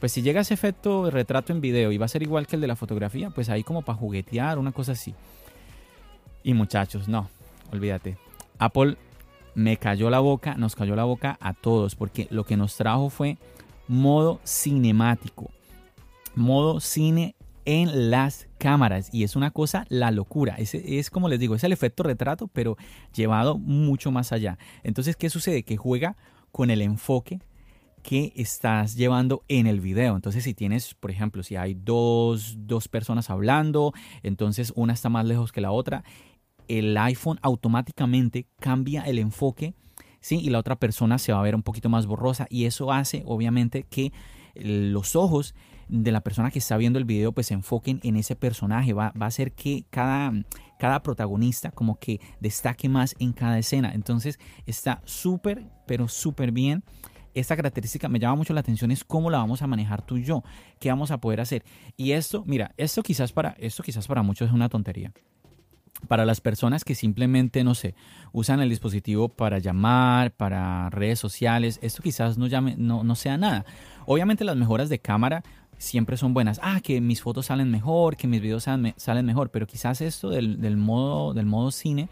pues 0.00 0.10
si 0.10 0.20
llega 0.20 0.40
ese 0.40 0.52
efecto 0.52 1.04
de 1.04 1.12
retrato 1.12 1.52
en 1.52 1.60
video 1.60 1.92
y 1.92 1.96
va 1.96 2.06
a 2.06 2.08
ser 2.08 2.22
igual 2.22 2.46
que 2.46 2.56
el 2.56 2.60
de 2.60 2.66
la 2.66 2.74
fotografía, 2.74 3.30
pues 3.30 3.48
ahí 3.48 3.62
como 3.62 3.82
para 3.82 3.98
juguetear, 3.98 4.58
una 4.58 4.72
cosa 4.72 4.92
así. 4.92 5.14
Y 6.42 6.54
muchachos, 6.54 7.06
no, 7.06 7.28
olvídate. 7.70 8.18
Apple 8.58 8.96
me 9.54 9.76
cayó 9.76 10.10
la 10.10 10.18
boca, 10.18 10.54
nos 10.56 10.74
cayó 10.74 10.96
la 10.96 11.04
boca 11.04 11.38
a 11.40 11.54
todos, 11.54 11.94
porque 11.94 12.26
lo 12.30 12.44
que 12.44 12.56
nos 12.56 12.76
trajo 12.76 13.10
fue 13.10 13.38
modo 13.86 14.40
cinemático, 14.44 15.50
modo 16.34 16.80
cine 16.80 17.36
en 17.64 18.10
las 18.10 18.48
cámaras 18.58 19.08
y 19.12 19.24
es 19.24 19.36
una 19.36 19.50
cosa 19.50 19.86
la 19.88 20.10
locura. 20.10 20.54
Es, 20.58 20.74
es 20.74 21.10
como 21.10 21.28
les 21.28 21.40
digo, 21.40 21.54
es 21.54 21.64
el 21.64 21.72
efecto 21.72 22.02
retrato, 22.02 22.48
pero 22.48 22.76
llevado 23.14 23.58
mucho 23.58 24.10
más 24.10 24.32
allá. 24.32 24.58
Entonces, 24.82 25.16
¿qué 25.16 25.30
sucede? 25.30 25.62
Que 25.62 25.76
juega 25.76 26.16
con 26.50 26.70
el 26.70 26.82
enfoque 26.82 27.40
que 28.02 28.32
estás 28.34 28.96
llevando 28.96 29.44
en 29.46 29.68
el 29.68 29.80
video. 29.80 30.16
Entonces, 30.16 30.42
si 30.42 30.54
tienes, 30.54 30.94
por 30.94 31.12
ejemplo, 31.12 31.42
si 31.44 31.54
hay 31.54 31.74
dos, 31.74 32.56
dos 32.58 32.88
personas 32.88 33.30
hablando, 33.30 33.92
entonces 34.24 34.72
una 34.74 34.92
está 34.92 35.08
más 35.08 35.24
lejos 35.24 35.52
que 35.52 35.60
la 35.60 35.70
otra 35.70 36.02
el 36.68 36.96
iPhone 36.96 37.38
automáticamente 37.42 38.46
cambia 38.58 39.02
el 39.02 39.18
enfoque, 39.18 39.74
¿sí? 40.20 40.38
Y 40.40 40.50
la 40.50 40.58
otra 40.58 40.76
persona 40.76 41.18
se 41.18 41.32
va 41.32 41.40
a 41.40 41.42
ver 41.42 41.54
un 41.54 41.62
poquito 41.62 41.88
más 41.88 42.06
borrosa 42.06 42.46
y 42.48 42.64
eso 42.64 42.92
hace 42.92 43.22
obviamente 43.26 43.84
que 43.84 44.12
los 44.54 45.16
ojos 45.16 45.54
de 45.92 46.10
la 46.10 46.22
persona 46.22 46.50
que 46.50 46.58
está 46.58 46.76
viendo 46.76 46.98
el 46.98 47.04
video 47.04 47.32
pues 47.32 47.48
se 47.48 47.54
enfoquen 47.54 48.00
en 48.02 48.16
ese 48.16 48.34
personaje, 48.34 48.92
va, 48.94 49.12
va 49.20 49.26
a 49.26 49.28
hacer 49.28 49.52
que 49.52 49.84
cada, 49.90 50.32
cada 50.78 51.02
protagonista 51.02 51.70
como 51.70 51.98
que 51.98 52.20
destaque 52.40 52.88
más 52.88 53.14
en 53.18 53.32
cada 53.32 53.58
escena. 53.58 53.92
Entonces 53.94 54.38
está 54.66 55.02
súper, 55.04 55.66
pero 55.86 56.08
súper 56.08 56.50
bien 56.50 56.82
esta 57.34 57.56
característica 57.56 58.08
me 58.08 58.18
llama 58.18 58.36
mucho 58.36 58.52
la 58.52 58.60
atención 58.60 58.90
es 58.90 59.04
cómo 59.04 59.30
la 59.30 59.38
vamos 59.38 59.62
a 59.62 59.66
manejar 59.66 60.02
tú 60.02 60.18
y 60.18 60.24
yo, 60.24 60.42
qué 60.78 60.90
vamos 60.90 61.10
a 61.10 61.18
poder 61.18 61.40
hacer. 61.40 61.64
Y 61.96 62.12
esto, 62.12 62.44
mira, 62.46 62.72
esto 62.76 63.02
quizás 63.02 63.32
para 63.32 63.50
esto 63.58 63.82
quizás 63.82 64.06
para 64.06 64.22
muchos 64.22 64.48
es 64.48 64.54
una 64.54 64.68
tontería 64.68 65.12
para 66.08 66.24
las 66.24 66.40
personas 66.40 66.84
que 66.84 66.94
simplemente, 66.94 67.64
no 67.64 67.74
sé, 67.74 67.94
usan 68.32 68.60
el 68.60 68.68
dispositivo 68.68 69.28
para 69.28 69.58
llamar, 69.58 70.32
para 70.32 70.90
redes 70.90 71.20
sociales, 71.20 71.78
esto 71.82 72.02
quizás 72.02 72.38
no, 72.38 72.46
llame, 72.46 72.74
no, 72.76 73.04
no 73.04 73.14
sea 73.14 73.36
nada. 73.36 73.64
Obviamente 74.06 74.44
las 74.44 74.56
mejoras 74.56 74.88
de 74.88 74.98
cámara 74.98 75.44
siempre 75.82 76.16
son 76.16 76.32
buenas. 76.32 76.60
Ah, 76.62 76.80
que 76.80 77.00
mis 77.00 77.20
fotos 77.20 77.46
salen 77.46 77.70
mejor, 77.70 78.16
que 78.16 78.28
mis 78.28 78.40
videos 78.40 78.64
salen, 78.64 79.26
mejor, 79.26 79.50
pero 79.50 79.66
quizás 79.66 80.00
esto 80.00 80.30
del, 80.30 80.76
modo, 80.76 81.34
del 81.34 81.46
modo 81.46 81.70
cine, 81.70 82.08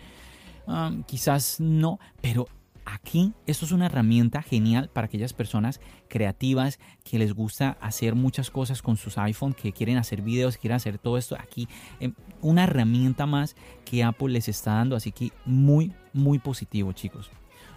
ah, 0.66 0.92
quizás 1.06 1.60
no, 1.60 1.98
pero 2.20 2.48
Aquí 2.86 3.34
esto 3.46 3.66
es 3.66 3.72
una 3.72 3.86
herramienta 3.86 4.42
genial 4.42 4.90
para 4.92 5.04
aquellas 5.04 5.32
personas 5.32 5.80
creativas 6.08 6.80
que 7.04 7.20
les 7.20 7.34
gusta 7.34 7.76
hacer 7.80 8.16
muchas 8.16 8.50
cosas 8.50 8.82
con 8.82 8.96
sus 8.96 9.16
iPhone, 9.16 9.52
que 9.52 9.72
quieren 9.72 9.96
hacer 9.96 10.22
videos, 10.22 10.56
quieren 10.56 10.76
hacer 10.76 10.98
todo 10.98 11.16
esto. 11.16 11.36
Aquí 11.38 11.68
em, 12.00 12.14
una 12.40 12.64
herramienta 12.64 13.26
más 13.26 13.54
que 13.84 14.02
Apple 14.02 14.30
les 14.30 14.48
está 14.48 14.74
dando, 14.74 14.96
así 14.96 15.12
que 15.12 15.30
muy, 15.44 15.92
muy 16.12 16.40
positivo 16.40 16.92
chicos. 16.92 17.30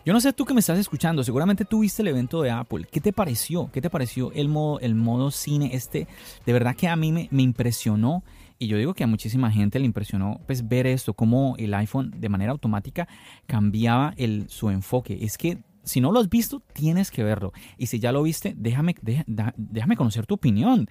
Yo 0.05 0.11
no 0.11 0.19
sé 0.19 0.33
tú 0.33 0.43
que 0.43 0.53
me 0.53 0.59
estás 0.59 0.77
escuchando, 0.77 1.23
seguramente 1.23 1.63
tú 1.63 1.79
viste 1.79 2.01
el 2.01 2.09
evento 2.09 2.41
de 2.41 2.51
Apple. 2.51 2.85
¿Qué 2.91 2.99
te 2.99 3.13
pareció? 3.13 3.71
¿Qué 3.71 3.81
te 3.81 3.89
pareció 3.89 4.33
el 4.33 4.49
modo, 4.49 4.81
el 4.81 4.95
modo 4.95 5.31
cine 5.31 5.69
este? 5.73 6.07
De 6.45 6.51
verdad 6.51 6.75
que 6.75 6.89
a 6.89 6.95
mí 6.97 7.13
me, 7.13 7.29
me 7.31 7.41
impresionó 7.41 8.21
y 8.59 8.67
yo 8.67 8.77
digo 8.77 8.93
que 8.93 9.03
a 9.03 9.07
muchísima 9.07 9.51
gente 9.51 9.79
le 9.79 9.85
impresionó 9.85 10.41
pues, 10.45 10.67
ver 10.67 10.87
esto, 10.87 11.13
cómo 11.13 11.55
el 11.57 11.73
iPhone 11.73 12.13
de 12.17 12.29
manera 12.29 12.51
automática 12.51 13.07
cambiaba 13.45 14.13
el, 14.17 14.49
su 14.49 14.69
enfoque. 14.69 15.19
Es 15.21 15.37
que 15.37 15.63
si 15.83 16.01
no 16.01 16.11
lo 16.11 16.19
has 16.19 16.29
visto, 16.29 16.61
tienes 16.73 17.11
que 17.11 17.23
verlo. 17.23 17.53
Y 17.77 17.87
si 17.87 17.99
ya 17.99 18.11
lo 18.11 18.23
viste, 18.23 18.55
déjame, 18.57 18.95
déjame 19.57 19.95
conocer 19.95 20.25
tu 20.25 20.35
opinión. 20.35 20.87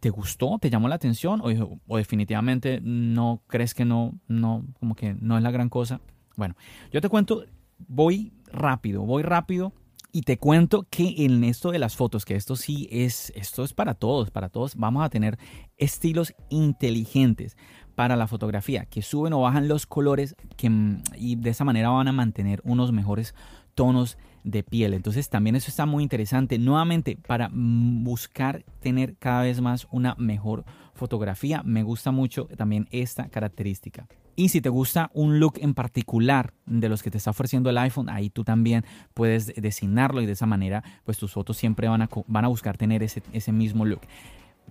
¿Te 0.00 0.10
gustó? 0.10 0.58
¿Te 0.60 0.70
llamó 0.70 0.88
la 0.88 0.96
atención? 0.96 1.40
O, 1.40 1.80
o, 1.86 1.96
definitivamente 1.96 2.80
no 2.82 3.42
crees 3.46 3.74
que 3.74 3.84
no, 3.84 4.18
no, 4.28 4.64
como 4.78 4.94
que 4.94 5.14
no 5.14 5.36
es 5.36 5.42
la 5.42 5.50
gran 5.50 5.68
cosa? 5.68 6.00
Bueno, 6.36 6.56
yo 6.92 7.00
te 7.00 7.08
cuento, 7.08 7.44
voy 7.78 8.32
rápido, 8.54 9.02
voy 9.02 9.22
rápido 9.22 9.72
y 10.12 10.22
te 10.22 10.38
cuento 10.38 10.86
que 10.88 11.24
en 11.24 11.42
esto 11.42 11.72
de 11.72 11.80
las 11.80 11.96
fotos, 11.96 12.24
que 12.24 12.36
esto 12.36 12.54
sí 12.54 12.88
es, 12.92 13.32
esto 13.34 13.64
es 13.64 13.72
para 13.72 13.94
todos, 13.94 14.30
para 14.30 14.48
todos, 14.48 14.76
vamos 14.76 15.04
a 15.04 15.10
tener 15.10 15.38
estilos 15.76 16.34
inteligentes 16.50 17.56
para 17.96 18.14
la 18.14 18.28
fotografía, 18.28 18.86
que 18.86 19.02
suben 19.02 19.32
o 19.32 19.40
bajan 19.40 19.66
los 19.66 19.86
colores 19.86 20.36
que, 20.56 20.70
y 21.16 21.36
de 21.36 21.50
esa 21.50 21.64
manera 21.64 21.90
van 21.90 22.08
a 22.08 22.12
mantener 22.12 22.60
unos 22.64 22.92
mejores 22.92 23.34
tonos 23.74 24.16
de 24.44 24.62
piel. 24.62 24.94
Entonces 24.94 25.28
también 25.30 25.56
eso 25.56 25.68
está 25.68 25.84
muy 25.84 26.02
interesante. 26.02 26.58
Nuevamente, 26.58 27.16
para 27.16 27.50
buscar 27.52 28.64
tener 28.80 29.16
cada 29.16 29.42
vez 29.42 29.60
más 29.60 29.88
una 29.90 30.14
mejor 30.16 30.64
fotografía, 30.94 31.62
me 31.64 31.82
gusta 31.82 32.12
mucho 32.12 32.46
también 32.56 32.86
esta 32.92 33.28
característica. 33.28 34.06
Y 34.36 34.48
si 34.48 34.60
te 34.60 34.68
gusta 34.68 35.10
un 35.14 35.38
look 35.38 35.54
en 35.60 35.74
particular 35.74 36.54
de 36.66 36.88
los 36.88 37.02
que 37.02 37.10
te 37.10 37.18
está 37.18 37.30
ofreciendo 37.30 37.70
el 37.70 37.78
iPhone, 37.78 38.08
ahí 38.08 38.30
tú 38.30 38.44
también 38.44 38.84
puedes 39.14 39.52
designarlo 39.54 40.20
y 40.20 40.26
de 40.26 40.32
esa 40.32 40.46
manera 40.46 40.82
pues 41.04 41.18
tus 41.18 41.32
fotos 41.32 41.56
siempre 41.56 41.88
van 41.88 42.02
a, 42.02 42.08
van 42.26 42.44
a 42.44 42.48
buscar 42.48 42.76
tener 42.76 43.02
ese, 43.02 43.22
ese 43.32 43.52
mismo 43.52 43.84
look. 43.84 44.00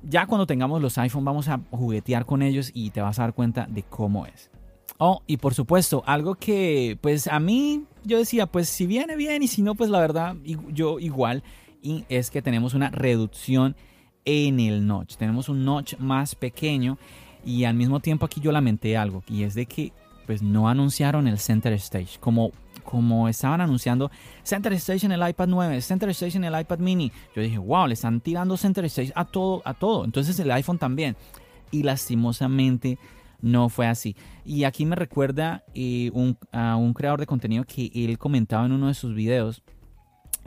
Ya 0.04 0.26
cuando 0.26 0.46
tengamos 0.46 0.82
los 0.82 0.98
iPhone 0.98 1.24
vamos 1.24 1.48
a 1.48 1.62
juguetear 1.72 2.26
con 2.26 2.42
ellos 2.42 2.72
y 2.74 2.90
te 2.90 3.02
vas 3.02 3.20
a 3.20 3.24
dar 3.24 3.34
cuenta 3.34 3.68
de 3.70 3.84
cómo 3.84 4.26
es. 4.26 4.50
Oh, 4.98 5.24
y 5.28 5.38
por 5.38 5.54
supuesto, 5.54 6.04
algo 6.06 6.36
que 6.36 6.98
pues 7.02 7.28
a 7.28 7.40
mí 7.40 7.86
yo 8.04 8.18
decía, 8.18 8.48
pues 8.48 8.70
si 8.70 8.86
viene 8.86 9.16
bien 9.16 9.44
y 9.44 9.48
si 9.48 9.62
no, 9.62 9.76
pues 9.76 9.90
la 9.90 10.00
verdad 10.00 10.36
yo 10.44 11.00
igual. 11.00 11.44
Y 11.82 12.06
es 12.10 12.32
que 12.32 12.42
tenemos 12.42 12.74
una 12.74 12.90
reducción 12.90 13.76
en 14.26 14.60
el 14.60 14.86
notch. 14.86 15.16
Tenemos 15.16 15.50
un 15.50 15.66
notch 15.66 15.98
más 15.98 16.36
pequeño 16.36 16.98
y 17.46 17.64
al 17.66 17.76
mismo 17.76 18.00
tiempo 18.00 18.26
aquí 18.26 18.42
yo 18.42 18.52
lamenté 18.52 18.98
algo, 18.98 19.24
y 19.28 19.44
es 19.44 19.54
de 19.54 19.66
que 19.66 19.94
pues 20.26 20.42
no 20.42 20.70
anunciaron 20.70 21.28
el 21.28 21.38
Center 21.38 21.74
Stage, 21.74 22.20
como, 22.20 22.52
como 22.84 23.28
estaban 23.28 23.62
anunciando 23.62 24.10
Center 24.44 24.74
Stage 24.74 25.06
en 25.06 25.12
el 25.12 25.28
iPad 25.28 25.48
9, 25.48 25.82
Center 25.82 26.10
Stage 26.10 26.38
en 26.38 26.46
el 26.46 26.60
iPad 26.60 26.80
mini. 26.80 27.12
Yo 27.36 27.42
dije, 27.42 27.58
wow, 27.58 27.88
le 27.88 27.94
están 27.94 28.22
tirando 28.22 28.58
Center 28.58 28.86
Stage 28.86 29.12
a 29.16 29.26
todo, 29.26 29.62
a 29.66 29.74
todo. 29.74 30.06
Entonces 30.06 30.40
el 30.40 30.52
iPhone 30.52 30.78
también. 30.78 31.16
Y 31.72 31.84
lastimosamente 31.84 32.98
no 33.42 33.68
fue 33.70 33.88
así. 33.88 34.16
Y 34.46 34.64
aquí 34.64 34.86
me 34.86 34.96
recuerda 34.96 35.64
eh, 35.74 36.12
a 36.52 36.76
un 36.76 36.94
creador 36.94 37.20
de 37.20 37.26
contenido 37.26 37.66
que 37.66 37.92
él 37.94 38.18
comentaba 38.18 38.66
en 38.66 38.72
uno 38.72 38.88
de 38.88 38.94
sus 38.94 39.14
videos 39.14 39.64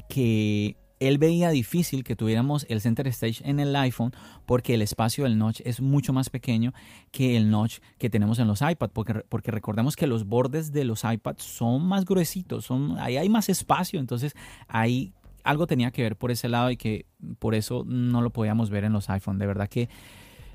que 0.09 0.77
él 1.01 1.19
veía 1.19 1.51
difícil 1.51 2.05
que 2.05 2.17
tuviéramos 2.17 2.67
el 2.69 2.81
center 2.81 3.07
stage 3.09 3.43
en 3.49 3.61
el 3.61 3.75
iPhone 3.77 4.13
porque 4.47 4.75
el 4.75 4.83
espacio 4.83 5.25
del 5.25 5.39
notch 5.39 5.61
es 5.65 5.81
mucho 5.81 6.13
más 6.13 6.31
pequeño 6.31 6.73
que 7.11 7.37
el 7.37 7.51
notch 7.51 7.79
que 7.99 8.11
tenemos 8.11 8.39
en 8.39 8.47
los 8.47 8.63
iPads, 8.63 8.93
porque, 8.93 9.15
porque 9.29 9.51
recordemos 9.51 9.97
que 9.97 10.07
los 10.07 10.27
bordes 10.27 10.73
de 10.73 10.85
los 10.85 11.05
iPads 11.05 11.43
son 11.43 11.87
más 11.87 12.05
gruesitos, 12.05 12.65
son, 12.65 12.99
ahí 12.99 13.17
hay 13.17 13.29
más 13.29 13.49
espacio, 13.49 14.01
entonces 14.01 14.35
ahí 14.69 15.13
algo 15.45 15.67
tenía 15.67 15.91
que 15.91 16.03
ver 16.03 16.17
por 16.17 16.31
ese 16.31 16.49
lado 16.49 16.71
y 16.71 16.77
que 16.77 17.07
por 17.39 17.55
eso 17.55 17.85
no 17.87 18.21
lo 18.21 18.31
podíamos 18.31 18.71
ver 18.71 18.85
en 18.85 18.93
los 18.93 19.09
iPhone. 19.11 19.39
De 19.39 19.47
verdad 19.47 19.69
que 19.69 19.89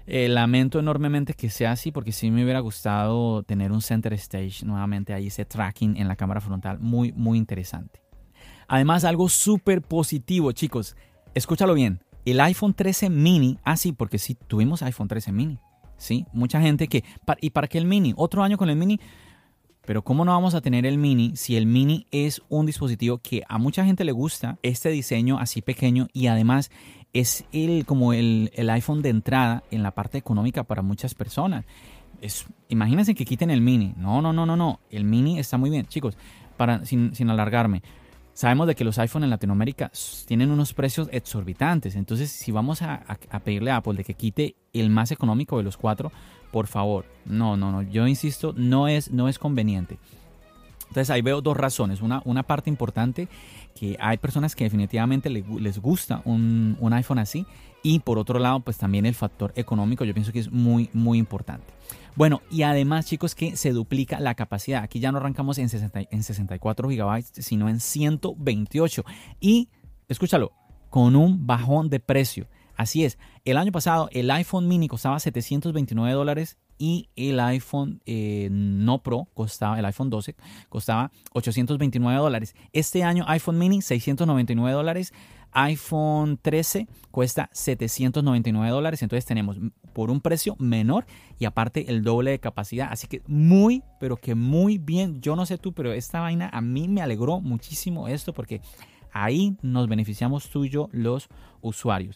eh, 0.06 0.28
lamento 0.28 0.80
enormemente 0.80 1.34
que 1.34 1.50
sea 1.50 1.72
así 1.72 1.92
porque 1.92 2.12
sí 2.12 2.32
me 2.32 2.44
hubiera 2.44 2.60
gustado 2.60 3.44
tener 3.44 3.72
un 3.72 3.82
center 3.82 4.14
stage 4.14 4.66
nuevamente 4.66 5.14
ahí, 5.14 5.28
ese 5.28 5.46
tracking 5.46 5.98
en 5.98 6.08
la 6.08 6.16
cámara 6.16 6.42
frontal, 6.42 6.80
muy, 6.80 7.12
muy 7.14 7.38
interesante. 7.38 8.02
Además, 8.72 9.04
algo 9.04 9.28
súper 9.28 9.82
positivo, 9.82 10.54
chicos, 10.54 10.96
escúchalo 11.34 11.74
bien, 11.74 12.00
el 12.24 12.40
iPhone 12.40 12.74
13 12.74 13.10
mini, 13.10 13.60
ah 13.66 13.76
sí, 13.76 13.92
porque 13.92 14.18
sí, 14.18 14.38
tuvimos 14.48 14.82
iPhone 14.82 15.10
13 15.10 15.34
mini, 15.34 15.60
¿sí? 15.98 16.26
Mucha 16.32 16.62
gente 16.62 16.88
que, 16.88 17.04
¿y 17.42 17.50
para 17.50 17.68
qué 17.68 17.80
el 17.80 17.84
mini? 17.84 18.14
Otro 18.16 18.44
año 18.44 18.58
con 18.58 18.70
el 18.70 18.78
mini, 18.78 18.98
pero 19.86 20.06
¿cómo 20.06 20.24
no 20.24 20.32
vamos 20.32 20.56
a 20.56 20.62
tener 20.62 20.86
el 20.86 20.98
mini 20.98 21.36
si 21.36 21.58
el 21.58 21.66
mini 21.66 22.08
es 22.12 22.42
un 22.48 22.66
dispositivo 22.66 23.18
que 23.18 23.44
a 23.50 23.58
mucha 23.58 23.84
gente 23.84 24.06
le 24.06 24.14
gusta, 24.14 24.58
este 24.64 24.88
diseño 24.88 25.38
así 25.38 25.62
pequeño 25.62 26.08
y 26.14 26.28
además 26.28 26.72
es 27.12 27.44
el, 27.52 27.86
como 27.86 28.14
el, 28.14 28.52
iPhone 28.56 29.02
de 29.02 29.10
entrada 29.10 29.66
en 29.70 29.84
la 29.84 29.92
parte 29.92 30.18
económica 30.18 30.64
para 30.64 30.82
muchas 30.82 31.14
personas. 31.14 31.66
Imagínense 32.70 33.16
que 33.16 33.26
quiten 33.26 33.50
el 33.50 33.60
mini. 33.60 33.96
No, 33.98 34.22
no, 34.22 34.32
no, 34.32 34.46
no, 34.46 34.56
no. 34.56 34.80
El 34.90 35.04
mini 35.04 35.40
está 35.40 35.58
muy 35.58 35.70
bien. 35.70 35.88
Chicos, 35.88 36.18
para, 36.56 36.86
sin, 36.86 37.14
sin 37.16 37.30
alargarme, 37.30 37.82
sabemos 38.34 38.68
de 38.68 38.76
que 38.76 38.84
los 38.84 38.98
iPhone 39.00 39.24
en 39.24 39.30
Latinoamérica 39.30 39.92
tienen 40.26 40.52
unos 40.52 40.74
precios 40.74 41.10
exorbitantes. 41.12 41.96
Entonces, 41.96 42.32
si 42.32 42.52
vamos 42.52 42.82
a, 42.82 43.04
a, 43.30 43.40
pedirle 43.40 43.72
a 43.72 43.78
Apple 43.78 43.94
de 43.94 44.04
que 44.04 44.14
quite 44.14 44.56
el 44.74 44.90
más 44.90 45.12
económico 45.12 45.58
de 45.58 45.64
los 45.64 45.78
cuatro, 45.78 46.12
por 46.52 46.68
favor, 46.68 47.06
no, 47.26 47.58
no, 47.58 47.72
no. 47.72 47.82
Yo 47.82 48.08
insisto, 48.08 48.54
no 48.56 48.88
es, 48.88 49.12
no 49.12 49.28
es 49.28 49.40
conveniente. 49.40 49.98
Entonces 50.92 51.10
ahí 51.10 51.22
veo 51.22 51.42
dos 51.42 51.56
razones. 51.56 52.02
Una, 52.02 52.22
una 52.26 52.44
parte 52.44 52.70
importante 52.70 53.30
que 53.74 53.98
hay 54.00 54.18
personas 54.18 54.56
que 54.56 54.64
definitivamente 54.64 55.30
les 55.30 55.80
gusta 55.80 56.22
un, 56.26 56.78
un, 56.80 56.94
iPhone 56.94 57.20
así. 57.20 57.46
Y 57.84 58.00
por 58.00 58.20
otro 58.20 58.38
lado, 58.40 58.60
pues 58.60 58.78
también 58.78 59.06
el 59.06 59.16
factor 59.16 59.54
económico 59.56 60.06
yo 60.06 60.14
pienso 60.14 60.32
que 60.32 60.40
es 60.40 60.52
muy, 60.52 60.90
muy 60.94 61.18
importante. 61.18 61.66
Bueno, 62.16 62.42
y 62.52 62.64
además 62.64 63.06
chicos 63.06 63.36
que 63.36 63.56
se 63.56 63.72
duplica 63.72 64.20
la 64.20 64.36
capacidad. 64.36 64.84
Aquí 64.84 65.00
ya 65.00 65.12
no 65.12 65.18
arrancamos 65.18 65.58
en, 65.58 65.70
60, 65.70 66.02
en 66.12 66.24
64 66.24 66.90
GB, 66.90 67.24
sino 67.34 67.70
en 67.70 67.80
128. 67.80 69.04
Y, 69.40 69.70
escúchalo, 70.08 70.52
con 70.90 71.16
un 71.16 71.48
bajón 71.48 71.90
de 71.90 72.00
precio. 72.00 72.48
Así 72.76 73.06
es, 73.06 73.18
el 73.46 73.58
año 73.58 73.72
pasado 73.72 74.10
el 74.12 74.30
iPhone 74.32 74.68
mini 74.68 74.88
costaba 74.88 75.20
729 75.20 76.14
dólares 76.14 76.58
y 76.82 77.10
el 77.16 77.40
iPhone 77.40 78.02
eh, 78.08 78.50
no 78.52 79.04
Pro 79.04 79.28
costaba, 79.36 79.78
el 79.78 79.86
iPhone 79.86 80.10
12 80.10 80.36
costaba 80.68 81.12
829 81.34 82.18
dólares. 82.18 82.56
Este 82.74 83.04
año 83.04 83.24
iPhone 83.28 83.60
mini 83.60 83.84
699 83.84 84.74
dólares, 84.74 85.14
iPhone 85.52 86.40
13 86.42 86.88
cuesta 87.12 87.52
799 87.54 88.72
dólares, 88.72 89.04
entonces 89.04 89.28
tenemos 89.28 89.58
por 89.94 90.10
un 90.10 90.22
precio 90.22 90.56
menor 90.58 91.06
y 91.38 91.46
aparte 91.46 91.92
el 91.92 92.02
doble 92.02 92.32
de 92.32 92.40
capacidad, 92.40 92.88
así 92.92 93.06
que 93.06 93.22
muy, 93.28 93.84
pero 94.00 94.18
que 94.18 94.34
muy 94.34 94.80
bien, 94.80 95.22
yo 95.22 95.36
no 95.36 95.46
sé 95.46 95.60
tú, 95.60 95.74
pero 95.74 95.94
esta 95.94 96.22
vaina 96.22 96.50
a 96.52 96.62
mí 96.62 96.88
me 96.88 97.04
alegró 97.04 97.42
muchísimo 97.42 98.08
esto 98.08 98.34
porque 98.34 98.60
ahí 99.12 99.56
nos 99.62 99.88
beneficiamos 99.88 100.50
tú 100.50 100.66
y 100.66 100.70
yo 100.70 100.90
los 100.94 101.30
usuarios. 101.62 102.16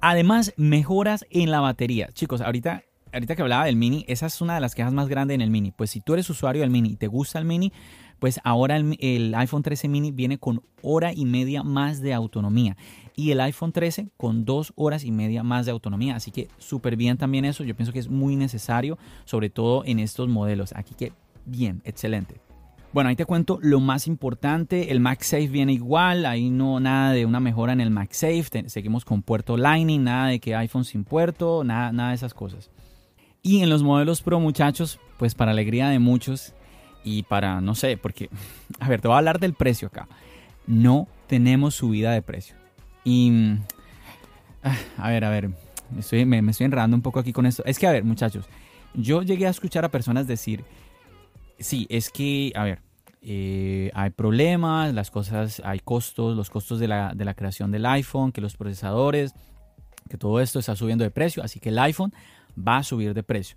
Además, 0.00 0.54
mejoras 0.56 1.26
en 1.28 1.50
la 1.50 1.60
batería. 1.60 2.08
Chicos, 2.14 2.40
ahorita 2.40 2.84
ahorita 3.12 3.36
que 3.36 3.42
hablaba 3.42 3.64
del 3.64 3.76
mini, 3.76 4.04
esa 4.08 4.26
es 4.26 4.40
una 4.40 4.54
de 4.54 4.60
las 4.60 4.74
quejas 4.74 4.92
más 4.92 5.08
grandes 5.08 5.34
en 5.34 5.40
el 5.40 5.50
mini. 5.50 5.70
Pues 5.72 5.90
si 5.90 6.00
tú 6.00 6.14
eres 6.14 6.28
usuario 6.30 6.62
del 6.62 6.70
mini 6.70 6.90
y 6.90 6.96
te 6.96 7.06
gusta 7.06 7.38
el 7.38 7.44
mini, 7.44 7.72
pues 8.18 8.40
ahora 8.44 8.76
el, 8.76 9.34
iPhone 9.34 9.62
13 9.62 9.88
mini 9.88 10.12
viene 10.12 10.38
con 10.38 10.62
hora 10.82 11.12
y 11.12 11.24
media 11.24 11.62
más 11.62 12.00
de 12.00 12.14
autonomía. 12.14 12.76
Y 13.16 13.32
el 13.32 13.40
iPhone 13.40 13.72
13 13.72 14.08
con 14.16 14.44
dos 14.44 14.72
horas 14.76 15.04
y 15.04 15.10
media 15.10 15.42
más 15.42 15.66
de 15.66 15.72
autonomía. 15.72 16.16
Así 16.16 16.30
que 16.30 16.48
súper 16.58 16.96
bien 16.96 17.16
también 17.16 17.44
eso. 17.44 17.64
Yo 17.64 17.74
pienso 17.74 17.92
que 17.92 17.98
es 17.98 18.08
muy 18.08 18.36
necesario, 18.36 18.98
sobre 19.24 19.50
todo 19.50 19.84
en 19.84 19.98
estos 19.98 20.28
modelos. 20.28 20.72
Aquí 20.74 20.94
que 20.94 21.12
bien, 21.46 21.82
excelente. 21.84 22.40
Bueno, 22.92 23.08
ahí 23.08 23.16
te 23.16 23.24
cuento 23.24 23.58
lo 23.62 23.80
más 23.80 24.06
importante. 24.06 24.90
El 24.90 25.00
MagSafe 25.00 25.48
viene 25.48 25.72
igual. 25.72 26.26
Ahí 26.26 26.50
no 26.50 26.80
nada 26.80 27.12
de 27.12 27.24
una 27.24 27.40
mejora 27.40 27.72
en 27.72 27.80
el 27.80 27.90
MagSafe. 27.90 28.68
seguimos 28.68 29.04
con 29.04 29.22
puerto 29.22 29.56
Lightning, 29.56 30.02
nada 30.02 30.28
de 30.28 30.40
que 30.40 30.56
iPhone 30.56 30.84
sin 30.84 31.04
puerto, 31.04 31.62
nada, 31.64 31.92
nada 31.92 32.10
de 32.10 32.16
esas 32.16 32.34
cosas. 32.34 32.70
Y 33.42 33.62
en 33.62 33.70
los 33.70 33.82
modelos 33.82 34.22
Pro, 34.22 34.38
muchachos, 34.40 34.98
pues 35.18 35.34
para 35.34 35.52
alegría 35.52 35.88
de 35.88 35.98
muchos 35.98 36.54
y 37.04 37.22
para, 37.22 37.60
no 37.60 37.74
sé, 37.74 37.96
porque, 37.96 38.28
a 38.80 38.88
ver, 38.88 39.00
te 39.00 39.08
voy 39.08 39.14
a 39.14 39.18
hablar 39.18 39.40
del 39.40 39.54
precio 39.54 39.88
acá. 39.88 40.08
No 40.66 41.08
tenemos 41.26 41.74
subida 41.74 42.12
de 42.12 42.22
precio. 42.22 42.56
Y, 43.04 43.56
ah, 44.62 44.76
a 44.98 45.10
ver, 45.10 45.24
a 45.24 45.30
ver, 45.30 45.50
me 45.90 46.00
estoy, 46.00 46.24
me, 46.26 46.38
estoy 46.50 46.66
enredando 46.66 46.96
un 46.96 47.02
poco 47.02 47.18
aquí 47.18 47.32
con 47.32 47.46
esto. 47.46 47.64
Es 47.64 47.78
que, 47.78 47.86
a 47.86 47.92
ver, 47.92 48.04
muchachos, 48.04 48.46
yo 48.94 49.22
llegué 49.22 49.46
a 49.46 49.50
escuchar 49.50 49.84
a 49.84 49.90
personas 49.90 50.26
decir, 50.26 50.64
sí, 51.58 51.86
es 51.88 52.10
que, 52.10 52.52
a 52.54 52.64
ver, 52.64 52.82
eh, 53.22 53.90
hay 53.94 54.10
problemas, 54.10 54.92
las 54.92 55.10
cosas, 55.10 55.62
hay 55.64 55.80
costos, 55.80 56.36
los 56.36 56.50
costos 56.50 56.78
de 56.78 56.88
la, 56.88 57.14
de 57.14 57.24
la 57.24 57.34
creación 57.34 57.70
del 57.70 57.86
iPhone, 57.86 58.32
que 58.32 58.40
los 58.40 58.56
procesadores, 58.56 59.34
que 60.08 60.18
todo 60.18 60.40
esto 60.40 60.58
está 60.58 60.76
subiendo 60.76 61.04
de 61.04 61.10
precio, 61.10 61.42
así 61.42 61.60
que 61.60 61.70
el 61.70 61.78
iPhone 61.78 62.12
va 62.56 62.78
a 62.78 62.82
subir 62.82 63.14
de 63.14 63.22
precio. 63.22 63.56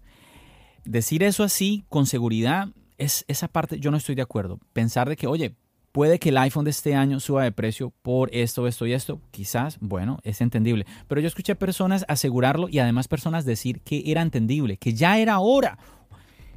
Decir 0.85 1.23
eso 1.23 1.43
así 1.43 1.85
con 1.89 2.05
seguridad, 2.05 2.69
es 2.97 3.25
esa 3.27 3.47
parte 3.47 3.79
yo 3.79 3.91
no 3.91 3.97
estoy 3.97 4.15
de 4.15 4.21
acuerdo. 4.21 4.59
Pensar 4.73 5.09
de 5.09 5.15
que, 5.15 5.27
oye, 5.27 5.55
puede 5.91 6.19
que 6.19 6.29
el 6.29 6.37
iPhone 6.39 6.65
de 6.65 6.71
este 6.71 6.95
año 6.95 7.19
suba 7.19 7.43
de 7.43 7.51
precio 7.51 7.93
por 8.01 8.29
esto, 8.33 8.67
esto 8.67 8.85
y 8.85 8.93
esto, 8.93 9.21
quizás, 9.31 9.77
bueno, 9.79 10.19
es 10.23 10.41
entendible. 10.41 10.85
Pero 11.07 11.21
yo 11.21 11.27
escuché 11.27 11.55
personas 11.55 12.03
asegurarlo 12.07 12.67
y 12.67 12.79
además 12.79 13.07
personas 13.07 13.45
decir 13.45 13.79
que 13.81 14.03
era 14.05 14.21
entendible, 14.21 14.77
que 14.77 14.93
ya 14.93 15.17
era 15.19 15.39
hora. 15.39 15.77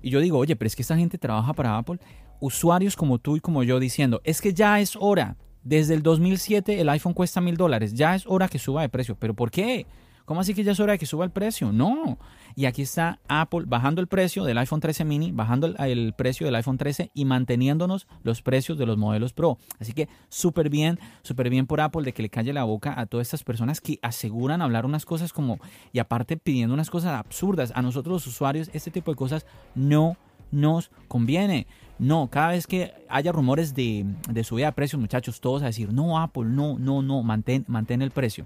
Y 0.03 0.11
yo 0.11 0.21
digo, 0.21 0.39
oye, 0.39 0.57
pero 0.57 0.67
es 0.67 0.75
que 0.75 0.83
esta 0.83 0.97
gente 0.97 1.19
trabaja 1.19 1.53
para 1.53 1.77
Apple. 1.77 1.99
Usuarios 2.41 2.97
como 2.97 3.19
tú 3.19 3.37
y 3.37 3.41
como 3.41 3.63
yo 3.63 3.79
diciendo, 3.79 4.21
es 4.25 4.41
que 4.41 4.55
ya 4.55 4.81
es 4.81 4.97
hora. 4.99 5.37
Desde 5.63 5.95
el 5.95 6.03
2007 6.03 6.81
el 6.81 6.89
iPhone 6.89 7.13
cuesta 7.13 7.41
mil 7.41 7.57
dólares. 7.57 7.93
Ya 7.93 8.15
es 8.15 8.25
hora 8.27 8.49
que 8.49 8.59
suba 8.59 8.83
de 8.83 8.89
precio. 8.89 9.17
¿Pero 9.19 9.35
por 9.35 9.51
qué? 9.51 9.87
¿Cómo 10.27 10.41
así 10.41 10.55
que 10.55 10.65
ya 10.65 10.73
es 10.73 10.81
hora 10.81 10.93
de 10.93 10.99
que 10.99 11.07
suba 11.07 11.25
el 11.25 11.31
precio? 11.31 11.73
No. 11.73 12.19
Y 12.57 12.67
aquí 12.67 12.83
está 12.83 13.21
Apple 13.29 13.63
bajando 13.67 14.01
el 14.01 14.09
precio 14.09 14.43
del 14.43 14.59
iPhone 14.59 14.81
13 14.81 15.05
mini, 15.05 15.31
bajando 15.31 15.69
el, 15.79 16.15
precio 16.15 16.47
del 16.47 16.57
iPhone 16.57 16.79
13 16.79 17.13
y 17.15 17.25
manteniéndonos 17.25 18.09
los 18.25 18.43
precios 18.43 18.77
de 18.77 18.87
los 18.87 18.99
modelos 18.99 19.33
Pro. 19.33 19.57
Así 19.79 19.93
que 19.93 20.09
súper 20.29 20.69
bien, 20.69 20.99
súper 21.23 21.49
bien 21.49 21.67
por 21.69 21.81
Apple 21.81 22.03
de 22.03 22.13
que 22.13 22.23
le 22.23 22.29
calle 22.29 22.53
la 22.53 22.65
boca 22.65 22.99
a 22.99 23.07
todas 23.07 23.29
estas 23.29 23.45
personas 23.45 23.81
que 23.81 24.01
aseguran 24.03 24.63
hablar 24.63 24.85
unas 24.85 25.05
cosas 25.05 25.33
como, 25.33 25.61
y 25.93 26.01
aparte 26.01 26.37
pidiendo 26.37 26.75
unas 26.75 26.91
cosas 26.91 27.13
absurdas. 27.13 27.73
A 27.77 27.83
nosotros 27.83 28.15
los 28.15 28.27
usuarios 28.27 28.69
este 28.73 28.91
tipo 28.91 29.13
de 29.13 29.17
cosas 29.17 29.47
no 29.77 30.17
nos 30.51 30.91
conviene. 31.07 31.69
No, 32.01 32.29
cada 32.31 32.49
vez 32.49 32.67
que 32.67 32.93
haya 33.09 33.31
rumores 33.31 33.75
de, 33.75 34.05
de 34.29 34.45
subida 34.45 34.67
de 34.67 34.73
precios, 34.73 35.01
muchachos, 35.01 35.41
todos 35.41 35.63
a 35.63 35.67
decir, 35.67 35.93
no, 35.93 36.19
Apple, 36.21 36.47
no, 36.47 36.79
no, 36.79 37.01
no, 37.01 37.23
mantén, 37.23 37.65
mantén 37.69 38.03
el 38.03 38.11
precio. 38.11 38.45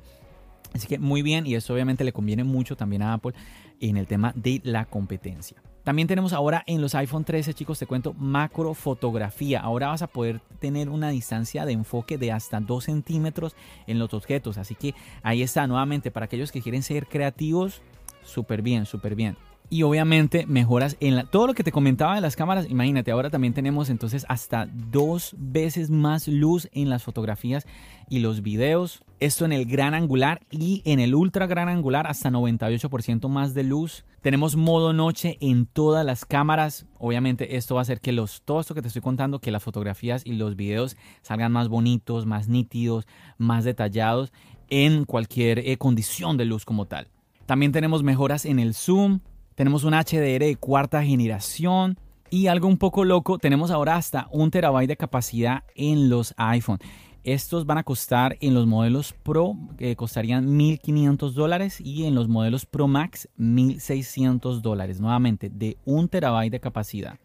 Así 0.75 0.87
que 0.87 0.99
muy 0.99 1.23
bien 1.23 1.47
y 1.47 1.55
esto 1.55 1.75
obviamente 1.75 2.05
le 2.05 2.13
conviene 2.13 2.45
mucho 2.45 2.77
también 2.77 3.03
a 3.03 3.15
Apple 3.15 3.33
en 3.81 3.97
el 3.97 4.07
tema 4.07 4.33
de 4.37 4.61
la 4.65 4.85
competencia. 4.85 5.63
También 5.85 6.07
tenemos 6.07 6.33
ahora 6.33 6.63
en 6.67 6.83
los 6.83 6.95
iPhone 6.95 7.25
13, 7.25 7.55
chicos, 7.55 7.79
te 7.79 7.87
cuento 7.87 8.13
macro 8.13 8.75
fotografía. 8.75 9.61
Ahora 9.61 9.89
vas 9.89 10.03
a 10.03 10.07
poder 10.07 10.41
tener 10.59 10.91
una 10.91 11.09
distancia 11.09 11.65
de 11.65 11.73
enfoque 11.73 12.19
de 12.19 12.33
hasta 12.33 12.61
2 12.61 12.85
centímetros 12.85 13.57
en 13.87 13.99
los 13.99 14.13
objetos. 14.13 14.59
Así 14.59 14.75
que 14.75 14.95
ahí 15.23 15.43
está, 15.43 15.67
nuevamente, 15.67 16.11
para 16.11 16.27
aquellos 16.27 16.53
que 16.53 16.61
quieren 16.61 16.83
ser 16.83 17.07
creativos, 17.07 17.81
súper 18.23 18.61
bien, 18.61 18.85
súper 18.85 19.15
bien 19.15 19.37
y 19.71 19.85
obviamente 19.85 20.47
mejoras 20.47 20.97
en 20.99 21.15
la, 21.15 21.25
todo 21.25 21.47
lo 21.47 21.55
que 21.55 21.63
te 21.63 21.71
comentaba 21.71 22.17
de 22.17 22.21
las 22.21 22.35
cámaras. 22.35 22.69
Imagínate, 22.69 23.13
ahora 23.13 23.31
también 23.31 23.55
tenemos 23.55 23.89
entonces 23.89 24.27
hasta 24.29 24.67
dos 24.67 25.35
veces 25.39 25.91
más 25.91 26.27
luz 26.27 26.69
en 26.73 26.91
las 26.91 27.05
fotografías 27.05 27.67
y 28.09 28.19
los 28.19 28.43
videos. 28.43 29.03
Esto 29.21 29.45
en 29.45 29.53
el 29.53 29.67
gran 29.67 29.95
angular 29.95 30.41
y 30.51 30.83
en 30.85 30.99
el 30.99 31.15
ultra 31.15 31.47
gran 31.47 31.69
angular 31.69 32.09
hasta 32.09 32.31
98% 32.31 33.29
más 33.29 33.55
de 33.55 33.63
luz. 33.63 34.05
Tenemos 34.23 34.57
modo 34.57 34.93
noche 34.93 35.39
en 35.41 35.67
todas 35.67 36.05
las 36.05 36.25
cámaras. 36.25 36.87
Obviamente 36.99 37.57
esto 37.57 37.77
va 37.77 37.81
a 37.81 37.83
hacer 37.83 38.01
que 38.01 38.13
los, 38.13 38.43
todo 38.43 38.61
esto 38.61 38.75
que 38.75 38.83
te 38.83 38.89
estoy 38.89 39.03
contando, 39.03 39.39
que 39.39 39.53
las 39.53 39.63
fotografías 39.63 40.23
y 40.27 40.33
los 40.33 40.57
videos 40.57 40.97
salgan 41.23 41.53
más 41.53 41.69
bonitos, 41.69 42.27
más 42.27 42.49
nítidos, 42.49 43.07
más 43.39 43.65
detallados 43.65 44.33
en 44.69 45.05
cualquier 45.05 45.61
eh, 45.61 45.77
condición 45.79 46.37
de 46.37 46.45
luz 46.45 46.65
como 46.65 46.87
tal. 46.87 47.09
También 47.47 47.73
tenemos 47.73 48.03
mejoras 48.03 48.45
en 48.47 48.59
el 48.59 48.75
zoom, 48.75 49.21
Tenemos 49.55 49.85
un 49.85 49.93
HDR 49.93 50.45
de 50.45 50.57
cuarta 50.59 51.03
generación. 51.03 51.99
Y 52.33 52.47
algo 52.47 52.69
un 52.69 52.79
poco 52.79 53.05
loco, 53.05 53.39
tenemos 53.39 53.73
ahora 53.73 53.97
hasta 53.97 54.29
un 54.31 54.53
terabyte 54.53 54.89
de 54.89 54.97
capacidad 54.97 55.65
en 55.75 56.09
los 56.09 56.33
iPhone. 56.37 56.79
Estos 57.25 57.67
van 57.67 57.77
a 57.77 57.83
costar 57.83 58.39
en 58.41 58.55
los 58.55 58.67
modelos 58.67 59.13
Pro, 59.13 59.57
que 59.77 59.95
costarían 59.95 60.57
1.500 60.57 61.33
dólares 61.33 61.81
y 61.81 62.05
en 62.05 62.15
los 62.15 62.29
modelos 62.29 62.65
Pro 62.67 62.89
Max 62.89 63.29
1.600 63.37 64.61
dólares. 64.61 65.01
Nuevamente, 65.01 65.51
de 65.51 65.77
un 65.85 66.09
terabyte 66.09 66.53
de 66.53 66.61
capacidad. 66.61 67.19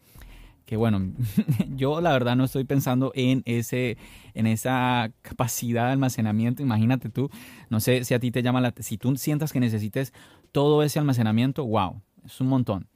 Que 0.65 0.75
bueno, 0.75 1.13
yo 1.75 2.01
la 2.01 2.11
verdad 2.11 2.35
no 2.35 2.43
estoy 2.43 2.63
pensando 2.65 3.11
en, 3.13 3.43
ese, 3.45 3.97
en 4.33 4.47
esa 4.47 5.11
capacidad 5.21 5.85
de 5.85 5.91
almacenamiento. 5.91 6.63
Imagínate 6.63 7.09
tú, 7.09 7.29
no 7.69 7.79
sé 7.79 8.03
si 8.03 8.15
a 8.15 8.19
ti 8.19 8.31
te 8.31 8.41
llama 8.41 8.59
la... 8.59 8.73
Si 8.79 8.97
tú 8.97 9.15
sientas 9.15 9.53
que 9.53 9.59
necesites 9.59 10.11
todo 10.51 10.83
ese 10.83 10.99
almacenamiento, 10.99 11.65
wow, 11.65 12.01
es 12.25 12.41
un 12.41 12.47
montón. 12.47 12.87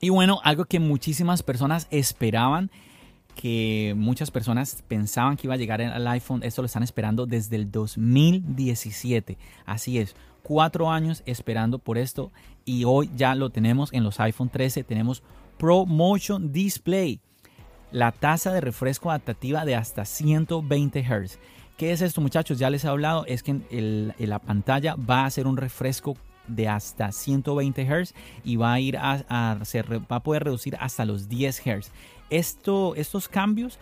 Y 0.00 0.10
bueno, 0.10 0.40
algo 0.44 0.64
que 0.66 0.80
muchísimas 0.80 1.42
personas 1.42 1.86
esperaban, 1.90 2.70
que 3.34 3.94
muchas 3.96 4.30
personas 4.30 4.82
pensaban 4.86 5.36
que 5.36 5.46
iba 5.46 5.54
a 5.54 5.58
llegar 5.58 5.80
al 5.82 6.06
iPhone, 6.08 6.42
esto 6.42 6.62
lo 6.62 6.66
están 6.66 6.82
esperando 6.82 7.26
desde 7.26 7.56
el 7.56 7.70
2017. 7.70 9.38
Así 9.66 9.98
es, 9.98 10.14
cuatro 10.42 10.90
años 10.90 11.22
esperando 11.26 11.78
por 11.78 11.98
esto 11.98 12.30
y 12.64 12.84
hoy 12.84 13.10
ya 13.16 13.34
lo 13.34 13.50
tenemos 13.50 13.92
en 13.92 14.04
los 14.04 14.20
iPhone 14.20 14.50
13. 14.50 14.84
Tenemos 14.84 15.22
Pro 15.58 15.86
Motion 15.86 16.52
Display, 16.52 17.20
la 17.90 18.12
tasa 18.12 18.52
de 18.52 18.60
refresco 18.60 19.10
adaptativa 19.10 19.64
de 19.64 19.74
hasta 19.74 20.04
120 20.04 21.02
Hz. 21.02 21.38
¿Qué 21.76 21.90
es 21.90 22.02
esto 22.02 22.20
muchachos? 22.20 22.58
Ya 22.58 22.70
les 22.70 22.84
he 22.84 22.88
hablado, 22.88 23.24
es 23.26 23.42
que 23.42 23.50
en, 23.50 24.14
la 24.18 24.38
pantalla 24.38 24.94
va 24.94 25.24
a 25.24 25.30
ser 25.30 25.46
un 25.46 25.56
refresco 25.56 26.16
de 26.46 26.68
hasta 26.68 27.12
120 27.12 27.84
Hz 27.84 28.14
y 28.44 28.56
va 28.56 28.72
a 28.72 28.80
ir 28.80 28.96
a, 28.96 29.24
va 29.30 30.16
a 30.16 30.22
poder 30.22 30.44
reducir 30.44 30.76
hasta 30.80 31.04
los 31.04 31.28
10 31.28 31.60
Hz. 31.60 31.92
Esto, 32.30 32.94
estos 32.96 33.28
cambios 33.28 33.78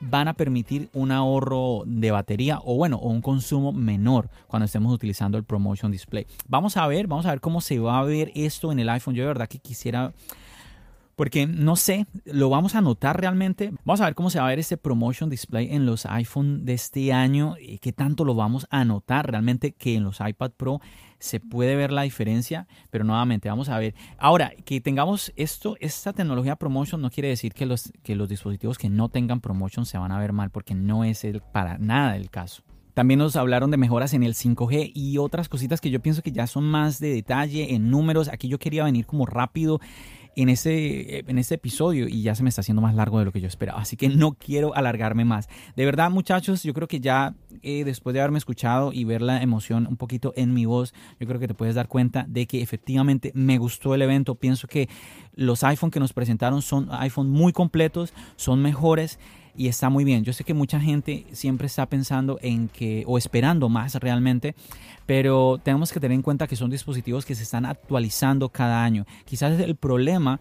van 0.00 0.28
a 0.28 0.34
permitir 0.34 0.88
un 0.92 1.10
ahorro 1.10 1.82
de 1.86 2.10
batería 2.10 2.60
o 2.64 2.76
bueno, 2.76 2.96
o 2.96 3.08
un 3.08 3.20
consumo 3.20 3.72
menor 3.72 4.30
cuando 4.46 4.66
estemos 4.66 4.92
utilizando 4.92 5.38
el 5.38 5.44
Promotion 5.44 5.90
Display. 5.90 6.26
Vamos 6.46 6.76
a 6.76 6.86
ver, 6.86 7.06
vamos 7.06 7.26
a 7.26 7.30
ver 7.30 7.40
cómo 7.40 7.60
se 7.60 7.78
va 7.78 7.98
a 7.98 8.04
ver 8.04 8.30
esto 8.34 8.70
en 8.70 8.78
el 8.78 8.88
iPhone. 8.88 9.14
Yo 9.14 9.22
de 9.22 9.28
verdad 9.28 9.48
que 9.48 9.58
quisiera 9.58 10.12
porque 11.18 11.48
no 11.48 11.74
sé, 11.74 12.06
lo 12.26 12.48
vamos 12.48 12.76
a 12.76 12.80
notar 12.80 13.20
realmente. 13.20 13.72
Vamos 13.84 14.00
a 14.00 14.04
ver 14.04 14.14
cómo 14.14 14.30
se 14.30 14.38
va 14.38 14.46
a 14.46 14.50
ver 14.50 14.60
este 14.60 14.76
promotion 14.76 15.28
display 15.28 15.74
en 15.74 15.84
los 15.84 16.06
iPhone 16.06 16.64
de 16.64 16.74
este 16.74 17.12
año 17.12 17.56
y 17.60 17.78
qué 17.78 17.92
tanto 17.92 18.24
lo 18.24 18.36
vamos 18.36 18.68
a 18.70 18.84
notar 18.84 19.28
realmente 19.28 19.72
que 19.72 19.96
en 19.96 20.04
los 20.04 20.20
iPad 20.20 20.52
Pro 20.52 20.80
se 21.18 21.40
puede 21.40 21.76
ver 21.76 21.92
la 21.92 22.02
diferencia, 22.02 22.66
pero 22.90 23.04
nuevamente 23.04 23.48
vamos 23.48 23.68
a 23.68 23.78
ver. 23.78 23.94
Ahora, 24.18 24.52
que 24.64 24.80
tengamos 24.80 25.32
esto, 25.36 25.76
esta 25.80 26.12
tecnología 26.12 26.56
promotion 26.56 27.00
no 27.00 27.10
quiere 27.10 27.28
decir 27.28 27.54
que 27.54 27.66
los, 27.66 27.92
que 28.02 28.14
los 28.14 28.28
dispositivos 28.28 28.78
que 28.78 28.88
no 28.88 29.08
tengan 29.08 29.40
promotion 29.40 29.86
se 29.86 29.98
van 29.98 30.12
a 30.12 30.18
ver 30.18 30.32
mal, 30.32 30.50
porque 30.50 30.74
no 30.74 31.04
es 31.04 31.24
el, 31.24 31.40
para 31.40 31.78
nada 31.78 32.16
el 32.16 32.30
caso. 32.30 32.62
También 32.94 33.18
nos 33.18 33.36
hablaron 33.36 33.70
de 33.70 33.76
mejoras 33.76 34.12
en 34.12 34.24
el 34.24 34.34
5G 34.34 34.90
y 34.92 35.18
otras 35.18 35.48
cositas 35.48 35.80
que 35.80 35.90
yo 35.90 36.00
pienso 36.00 36.20
que 36.20 36.32
ya 36.32 36.48
son 36.48 36.64
más 36.64 36.98
de 36.98 37.14
detalle 37.14 37.74
en 37.74 37.90
números. 37.90 38.28
Aquí 38.28 38.48
yo 38.48 38.58
quería 38.58 38.82
venir 38.82 39.06
como 39.06 39.24
rápido 39.24 39.80
en 40.42 40.48
este, 40.48 41.28
en 41.28 41.36
este 41.36 41.56
episodio 41.56 42.06
y 42.06 42.22
ya 42.22 42.34
se 42.36 42.44
me 42.44 42.48
está 42.48 42.60
haciendo 42.60 42.80
más 42.80 42.94
largo 42.94 43.18
de 43.18 43.24
lo 43.24 43.32
que 43.32 43.40
yo 43.40 43.48
esperaba. 43.48 43.80
Así 43.80 43.96
que 43.96 44.08
no 44.08 44.34
quiero 44.34 44.72
alargarme 44.76 45.24
más. 45.24 45.48
De 45.74 45.84
verdad, 45.84 46.10
muchachos, 46.10 46.62
yo 46.62 46.72
creo 46.74 46.86
que 46.86 47.00
ya 47.00 47.34
eh, 47.62 47.82
después 47.82 48.14
de 48.14 48.20
haberme 48.20 48.38
escuchado 48.38 48.92
y 48.92 49.02
ver 49.02 49.20
la 49.20 49.42
emoción 49.42 49.88
un 49.88 49.96
poquito 49.96 50.32
en 50.36 50.54
mi 50.54 50.64
voz, 50.64 50.94
yo 51.18 51.26
creo 51.26 51.40
que 51.40 51.48
te 51.48 51.54
puedes 51.54 51.74
dar 51.74 51.88
cuenta 51.88 52.24
de 52.28 52.46
que 52.46 52.62
efectivamente 52.62 53.32
me 53.34 53.58
gustó 53.58 53.96
el 53.96 54.02
evento. 54.02 54.36
Pienso 54.36 54.68
que 54.68 54.88
los 55.34 55.64
iPhone 55.64 55.90
que 55.90 55.98
nos 55.98 56.12
presentaron 56.12 56.62
son 56.62 56.88
iPhone 56.92 57.30
muy 57.30 57.52
completos, 57.52 58.14
son 58.36 58.62
mejores 58.62 59.18
y 59.58 59.66
está 59.66 59.90
muy 59.90 60.04
bien. 60.04 60.24
Yo 60.24 60.32
sé 60.32 60.44
que 60.44 60.54
mucha 60.54 60.80
gente 60.80 61.26
siempre 61.32 61.66
está 61.66 61.84
pensando 61.86 62.38
en 62.40 62.68
que, 62.68 63.02
o 63.08 63.18
esperando 63.18 63.68
más 63.68 63.96
realmente, 63.96 64.54
pero 65.04 65.58
tenemos 65.62 65.92
que 65.92 65.98
tener 65.98 66.14
en 66.14 66.22
cuenta 66.22 66.46
que 66.46 66.54
son 66.54 66.70
dispositivos 66.70 67.26
que 67.26 67.34
se 67.34 67.42
están 67.42 67.66
actualizando 67.66 68.48
cada 68.50 68.84
año. 68.84 69.04
Quizás 69.24 69.58
el 69.58 69.74
problema 69.74 70.40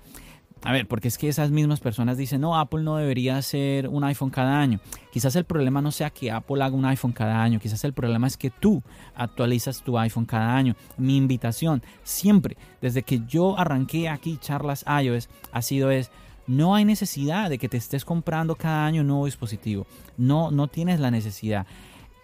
a 0.64 0.72
ver, 0.72 0.88
porque 0.88 1.08
es 1.08 1.18
que 1.18 1.30
esas 1.30 1.52
mismas 1.52 1.80
personas 1.80 2.18
dicen, 2.18 2.42
no, 2.42 2.60
Apple 2.60 2.82
no 2.82 2.98
debería 2.98 3.38
hacer 3.38 3.88
un 3.88 4.04
iPhone 4.04 4.32
cada 4.32 4.60
año. 4.60 4.80
Quizás 5.12 5.36
el 5.36 5.46
problema 5.46 5.82
no 5.82 5.92
sea 5.92 6.10
que 6.10 6.32
Apple 6.32 6.64
haga 6.64 6.76
un 6.76 6.86
iPhone 6.86 7.12
cada 7.12 7.42
año, 7.42 7.60
quizás 7.60 7.84
el 7.84 7.94
problema 7.94 8.28
es 8.28 8.38
que 8.38 8.50
tú 8.50 8.82
actualizas 9.16 9.84
tu 9.84 9.98
iPhone 10.00 10.26
cada 10.26 10.56
año. 10.56 10.76
Mi 10.98 11.16
invitación 11.16 11.84
siempre, 12.04 12.58
desde 12.82 13.04
que 13.04 13.22
yo 13.28 13.58
arranqué 13.58 14.10
aquí 14.10 14.38
charlas 14.42 14.84
iOS, 15.04 15.30
ha 15.52 15.62
sido 15.62 15.92
es, 15.92 16.12
no 16.48 16.76
hay 16.76 16.86
necesidad 16.86 17.50
de 17.50 17.58
que 17.58 17.70
te 17.70 17.78
estés 17.78 18.06
comprando 18.06 18.56
cada 18.56 18.86
año 18.86 19.02
un 19.02 19.08
nuevo 19.08 19.26
dispositivo. 19.26 19.86
No, 20.18 20.50
no 20.52 20.68
tienes 20.68 21.00
la 21.00 21.12
necesidad. 21.12 21.68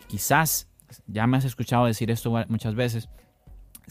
Quizás, 0.07 0.67
ya 1.07 1.27
me 1.27 1.37
has 1.37 1.45
escuchado 1.45 1.85
decir 1.85 2.09
esto 2.09 2.33
muchas 2.47 2.75
veces, 2.75 3.09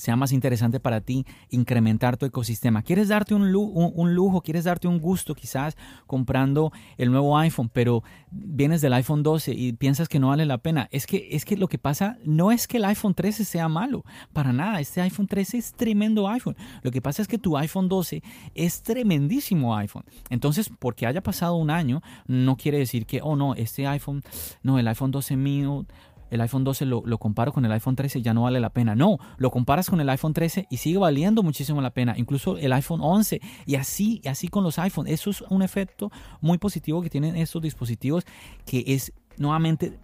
sea 0.02 0.16
más 0.16 0.32
interesante 0.32 0.80
para 0.80 1.00
ti 1.00 1.24
incrementar 1.48 2.16
tu 2.16 2.26
ecosistema. 2.26 2.82
¿Quieres 2.82 3.06
darte 3.06 3.36
un 3.36 3.52
lujo, 3.52 4.40
quieres 4.40 4.64
darte 4.64 4.88
un 4.88 4.98
gusto 4.98 5.36
quizás 5.36 5.76
comprando 6.08 6.72
el 6.98 7.12
nuevo 7.12 7.38
iPhone, 7.38 7.70
pero 7.72 8.02
vienes 8.32 8.80
del 8.80 8.94
iPhone 8.94 9.22
12 9.22 9.52
y 9.52 9.74
piensas 9.74 10.08
que 10.08 10.18
no 10.18 10.28
vale 10.28 10.44
la 10.44 10.58
pena? 10.58 10.88
Es 10.90 11.06
que, 11.06 11.28
es 11.30 11.44
que 11.44 11.56
lo 11.56 11.68
que 11.68 11.78
pasa 11.78 12.18
no 12.24 12.50
es 12.50 12.66
que 12.66 12.78
el 12.78 12.84
iPhone 12.86 13.14
13 13.14 13.44
sea 13.44 13.68
malo, 13.68 14.04
para 14.32 14.52
nada. 14.52 14.80
Este 14.80 15.00
iPhone 15.00 15.28
13 15.28 15.58
es 15.58 15.72
tremendo 15.72 16.28
iPhone. 16.28 16.56
Lo 16.82 16.90
que 16.90 17.00
pasa 17.00 17.22
es 17.22 17.28
que 17.28 17.38
tu 17.38 17.56
iPhone 17.56 17.88
12 17.88 18.24
es 18.56 18.82
tremendísimo 18.82 19.76
iPhone. 19.76 20.04
Entonces, 20.30 20.68
porque 20.80 21.06
haya 21.06 21.22
pasado 21.22 21.54
un 21.54 21.70
año, 21.70 22.02
no 22.26 22.56
quiere 22.56 22.78
decir 22.78 23.06
que, 23.06 23.20
oh 23.22 23.36
no, 23.36 23.54
este 23.54 23.86
iPhone, 23.86 24.24
no, 24.64 24.80
el 24.80 24.88
iPhone 24.88 25.12
12 25.12 25.36
mío 25.36 25.86
el 26.32 26.40
iPhone 26.40 26.64
12 26.64 26.86
lo, 26.86 27.18
comparo 27.18 27.52
con 27.52 27.66
el 27.66 27.72
iPhone 27.72 27.94
13 27.94 28.20
y 28.20 28.22
ya 28.22 28.32
no 28.32 28.44
vale 28.44 28.58
la 28.58 28.70
pena. 28.70 28.94
No, 28.94 29.18
lo 29.36 29.50
comparas 29.50 29.90
con 29.90 30.00
el 30.00 30.08
iPhone 30.08 30.32
13 30.32 30.66
y 30.70 30.78
sigue 30.78 30.96
valiendo 30.96 31.42
muchísimo 31.42 31.82
la 31.82 31.90
pena. 31.90 32.14
Incluso 32.16 32.56
el 32.56 32.72
iPhone 32.72 33.00
11 33.02 33.42
y 33.66 33.74
así, 33.74 34.22
así 34.24 34.48
con 34.48 34.64
los 34.64 34.78
iPhones. 34.78 35.12
Eso 35.12 35.28
es 35.28 35.42
un 35.42 35.60
efecto 35.60 36.10
muy 36.40 36.56
positivo 36.56 37.02
que 37.02 37.10
tienen 37.10 37.36
estos 37.36 37.60
dispositivos 37.60 38.24
que 38.64 38.82
es 38.86 39.12
nuevamente 39.36 39.98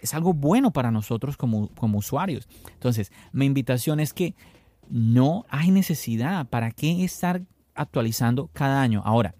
es 0.00 0.14
algo 0.14 0.32
bueno 0.32 0.72
para 0.72 0.90
nosotros 0.90 1.36
como, 1.36 1.68
como 1.74 1.98
usuarios. 1.98 2.48
Entonces, 2.72 3.12
mi 3.32 3.44
invitación 3.44 4.00
es 4.00 4.14
que 4.14 4.34
no 4.88 5.44
hay 5.50 5.70
necesidad. 5.70 6.46
¿Para 6.48 6.70
qué 6.70 7.04
estar 7.04 7.42
actualizando 7.74 8.48
cada 8.54 8.80
año? 8.80 9.02
Ahora, 9.04 9.34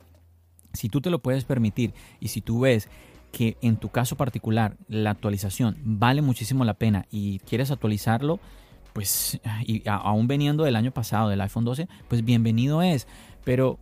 si 0.74 0.90
tú 0.90 1.00
te 1.00 1.08
lo 1.08 1.22
puedes 1.22 1.46
permitir 1.46 1.94
y 2.20 2.28
si 2.28 2.42
tú 2.42 2.60
ves 2.60 2.90
que 3.34 3.56
en 3.62 3.76
tu 3.76 3.88
caso 3.88 4.16
particular 4.16 4.76
la 4.86 5.10
actualización 5.10 5.76
vale 5.82 6.22
muchísimo 6.22 6.64
la 6.64 6.74
pena 6.74 7.06
y 7.10 7.40
quieres 7.40 7.72
actualizarlo, 7.72 8.38
pues 8.92 9.40
y 9.66 9.82
aún 9.88 10.28
veniendo 10.28 10.62
del 10.62 10.76
año 10.76 10.92
pasado 10.92 11.28
del 11.28 11.40
iPhone 11.40 11.64
12, 11.64 11.88
pues 12.08 12.24
bienvenido 12.24 12.80
es. 12.80 13.08
Pero 13.42 13.80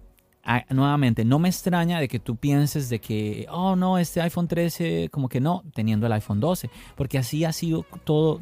nuevamente, 0.71 1.27
no 1.27 1.39
me 1.39 1.51
extraña 1.51 2.01
de 2.01 2.09
que 2.09 2.19
tú 2.19 2.37
pienses 2.37 2.89
de 2.89 2.99
que, 2.99 3.47
oh 3.51 3.77
no, 3.77 3.99
este 3.99 4.23
iPhone 4.23 4.49
13 4.49 5.11
como 5.13 5.29
que 5.29 5.41
no, 5.41 5.63
teniendo 5.75 6.07
el 6.07 6.13
iPhone 6.13 6.41
12, 6.41 6.71
porque 6.97 7.19
así 7.19 7.45
ha 7.45 7.53
sido 7.53 7.85
todo, 8.05 8.41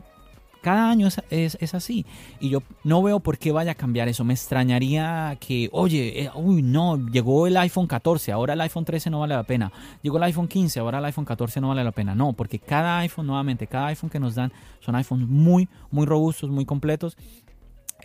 cada 0.61 0.91
año 0.91 1.09
es, 1.31 1.75
así. 1.75 2.05
Y 2.39 2.51
yo 2.51 2.63
no 2.85 3.03
veo 3.03 3.21
por 3.21 3.39
qué 3.39 3.53
vaya 3.53 3.73
a 3.73 3.75
cambiar 3.75 4.09
eso. 4.09 4.25
Me 4.25 4.35
extrañaría 4.35 5.37
que, 5.41 5.69
oye, 5.73 6.25
eh, 6.25 6.31
uy, 6.35 6.63
no, 6.63 6.99
llegó 7.09 7.47
el 7.47 7.57
iPhone 7.57 7.87
14, 7.87 8.33
ahora 8.33 8.55
el 8.55 8.61
iPhone 8.61 8.85
13 8.85 9.11
no 9.11 9.21
vale 9.21 9.35
la 9.35 9.45
pena. 9.45 9.73
Llegó 10.03 10.19
el 10.19 10.25
iPhone 10.25 10.49
15, 10.49 10.81
ahora 10.81 10.99
el 10.99 11.05
iPhone 11.07 11.25
14 11.25 11.61
no 11.61 11.69
vale 11.69 11.85
la 11.85 11.93
pena. 11.93 12.15
No, 12.15 12.33
porque 12.33 12.59
cada 12.59 12.99
iPhone, 12.99 13.27
nuevamente, 13.27 13.67
cada 13.67 13.89
iPhone 13.89 14.11
que 14.11 14.21
nos 14.21 14.35
dan 14.35 14.53
son 14.81 14.95
iPhones 14.97 15.29
muy, 15.29 15.69
muy 15.91 16.07
robustos, 16.07 16.51
muy 16.51 16.65
completos. 16.65 17.17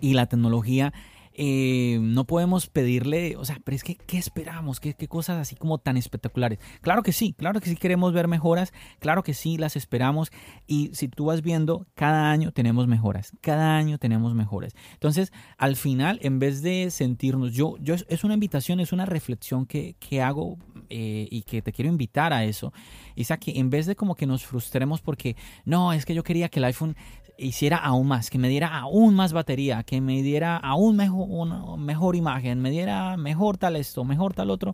Y 0.01 0.13
la 0.13 0.25
tecnología 0.25 0.93
eh, 1.37 1.99
no 2.01 2.25
podemos 2.25 2.67
pedirle, 2.67 3.35
o 3.35 3.45
sea, 3.45 3.59
pero 3.63 3.75
es 3.75 3.83
que, 3.83 3.95
¿qué 3.95 4.17
esperamos? 4.17 4.79
¿Qué, 4.79 4.93
¿Qué, 4.93 5.07
cosas 5.07 5.37
así 5.37 5.55
como 5.55 5.77
tan 5.77 5.97
espectaculares? 5.97 6.59
Claro 6.81 7.03
que 7.03 7.11
sí, 7.11 7.33
claro 7.33 7.59
que 7.59 7.69
sí 7.69 7.75
queremos 7.75 8.13
ver 8.13 8.27
mejoras, 8.27 8.73
claro 8.99 9.23
que 9.23 9.33
sí 9.33 9.57
las 9.57 9.75
esperamos 9.75 10.31
y 10.67 10.91
si 10.93 11.07
tú 11.07 11.25
vas 11.25 11.41
viendo, 11.41 11.87
cada 11.95 12.31
año 12.31 12.51
tenemos 12.51 12.87
mejoras, 12.87 13.33
cada 13.41 13.75
año 13.75 13.97
tenemos 13.97 14.33
mejoras. 14.33 14.73
Entonces, 14.93 15.33
al 15.57 15.75
final, 15.75 16.19
en 16.21 16.39
vez 16.39 16.61
de 16.61 16.89
sentirnos, 16.89 17.53
yo, 17.53 17.75
yo 17.79 17.95
es 17.95 18.23
una 18.23 18.33
invitación, 18.33 18.79
es 18.79 18.93
una 18.93 19.05
reflexión 19.05 19.65
que, 19.65 19.95
que 19.99 20.21
hago 20.21 20.57
eh, 20.89 21.27
y 21.29 21.43
que 21.43 21.61
te 21.61 21.71
quiero 21.71 21.89
invitar 21.89 22.33
a 22.33 22.43
eso, 22.43 22.73
es 23.15 23.31
a 23.31 23.37
que 23.37 23.59
en 23.59 23.69
vez 23.69 23.85
de 23.85 23.95
como 23.95 24.15
que 24.15 24.25
nos 24.25 24.45
frustremos 24.45 25.01
porque, 25.01 25.35
no, 25.65 25.93
es 25.93 26.05
que 26.05 26.13
yo 26.13 26.23
quería 26.23 26.49
que 26.49 26.59
el 26.59 26.65
iPhone 26.65 26.95
hiciera 27.37 27.77
aún 27.77 28.07
más, 28.07 28.29
que 28.29 28.37
me 28.37 28.49
diera 28.49 28.77
aún 28.77 29.15
más 29.15 29.33
batería, 29.33 29.83
que 29.83 30.01
me 30.01 30.21
diera 30.21 30.57
aún 30.57 30.95
mejor, 30.95 31.77
mejor 31.77 32.15
imagen, 32.15 32.61
me 32.61 32.71
diera 32.71 33.17
mejor 33.17 33.57
tal 33.57 33.75
esto, 33.75 34.03
mejor 34.03 34.33
tal 34.33 34.49
otro. 34.49 34.73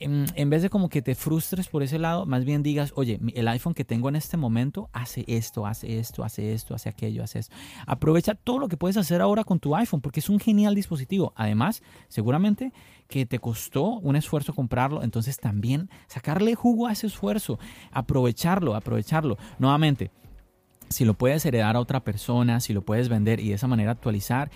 En, 0.00 0.50
vez 0.50 0.62
de 0.62 0.70
como 0.70 0.88
que 0.88 1.02
te 1.02 1.14
frustres 1.14 1.68
por 1.68 1.82
ese 1.82 1.98
lado, 1.98 2.26
más 2.26 2.44
bien 2.44 2.62
digas, 2.62 2.92
oye, 2.96 3.20
el 3.34 3.48
iPhone 3.48 3.74
que 3.74 3.84
tengo 3.84 4.08
en 4.08 4.16
este 4.16 4.36
momento 4.36 4.88
hace 4.92 5.24
esto, 5.26 5.66
hace 5.66 5.98
esto, 5.98 6.24
hace 6.24 6.52
esto, 6.52 6.74
hace 6.74 6.88
aquello, 6.88 7.22
hace 7.22 7.40
esto. 7.40 7.54
Aprovecha 7.86 8.34
todo 8.34 8.58
lo 8.58 8.68
que 8.68 8.76
puedes 8.76 8.96
hacer 8.96 9.20
ahora 9.20 9.44
con 9.44 9.60
tu 9.60 9.74
iPhone 9.76 10.00
porque 10.00 10.20
es 10.20 10.28
un 10.28 10.40
genial 10.40 10.74
dispositivo. 10.74 11.32
Además, 11.36 11.82
seguramente 12.08 12.72
que 13.08 13.26
te 13.26 13.38
costó 13.38 13.98
un 13.98 14.16
esfuerzo 14.16 14.54
comprarlo, 14.54 15.02
entonces 15.02 15.38
también 15.38 15.90
sacarle 16.06 16.54
jugo 16.54 16.86
a 16.86 16.92
ese 16.92 17.06
esfuerzo, 17.06 17.58
aprovecharlo, 17.92 18.74
aprovecharlo. 18.74 19.36
Nuevamente, 19.58 20.10
si 20.88 21.04
lo 21.04 21.14
puedes 21.14 21.44
heredar 21.44 21.76
a 21.76 21.80
otra 21.80 22.00
persona, 22.00 22.60
si 22.60 22.72
lo 22.72 22.82
puedes 22.82 23.08
vender 23.08 23.40
y 23.40 23.48
de 23.48 23.54
esa 23.54 23.66
manera 23.66 23.92
actualizar, 23.92 24.50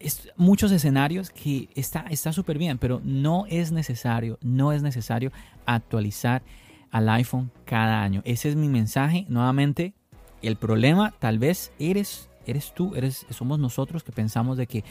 es 0.00 0.30
muchos 0.36 0.70
escenarios 0.72 1.30
que 1.30 1.68
está 1.74 2.32
súper 2.32 2.58
bien, 2.58 2.78
pero 2.78 3.00
no 3.04 3.46
es 3.48 3.72
necesario, 3.72 4.38
no 4.42 4.72
es 4.72 4.82
necesario 4.82 5.32
actualizar 5.66 6.42
al 6.90 7.08
iPhone 7.08 7.50
cada 7.64 8.02
año. 8.02 8.22
Ese 8.24 8.48
es 8.48 8.56
mi 8.56 8.68
mensaje. 8.68 9.26
Nuevamente, 9.28 9.94
el 10.42 10.56
problema 10.56 11.14
tal 11.18 11.38
vez 11.38 11.72
eres, 11.78 12.30
eres 12.46 12.72
tú, 12.74 12.94
eres, 12.94 13.26
somos 13.30 13.58
nosotros 13.58 14.04
que 14.04 14.12
pensamos 14.12 14.56
de 14.56 14.66
que, 14.66 14.84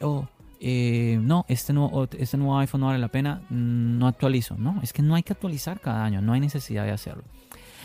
oh, 0.00 0.26
eh, 0.60 1.18
no, 1.20 1.44
este 1.48 1.72
nuevo, 1.72 2.08
este 2.16 2.36
nuevo 2.36 2.58
iPhone 2.58 2.80
no 2.80 2.86
vale 2.86 2.98
la 2.98 3.08
pena, 3.08 3.42
mm, 3.50 3.98
no 3.98 4.06
actualizo. 4.06 4.56
No, 4.56 4.80
es 4.82 4.92
que 4.92 5.02
no 5.02 5.14
hay 5.14 5.22
que 5.22 5.32
actualizar 5.32 5.80
cada 5.80 6.04
año, 6.04 6.22
no 6.22 6.32
hay 6.32 6.40
necesidad 6.40 6.84
de 6.84 6.92
hacerlo. 6.92 7.24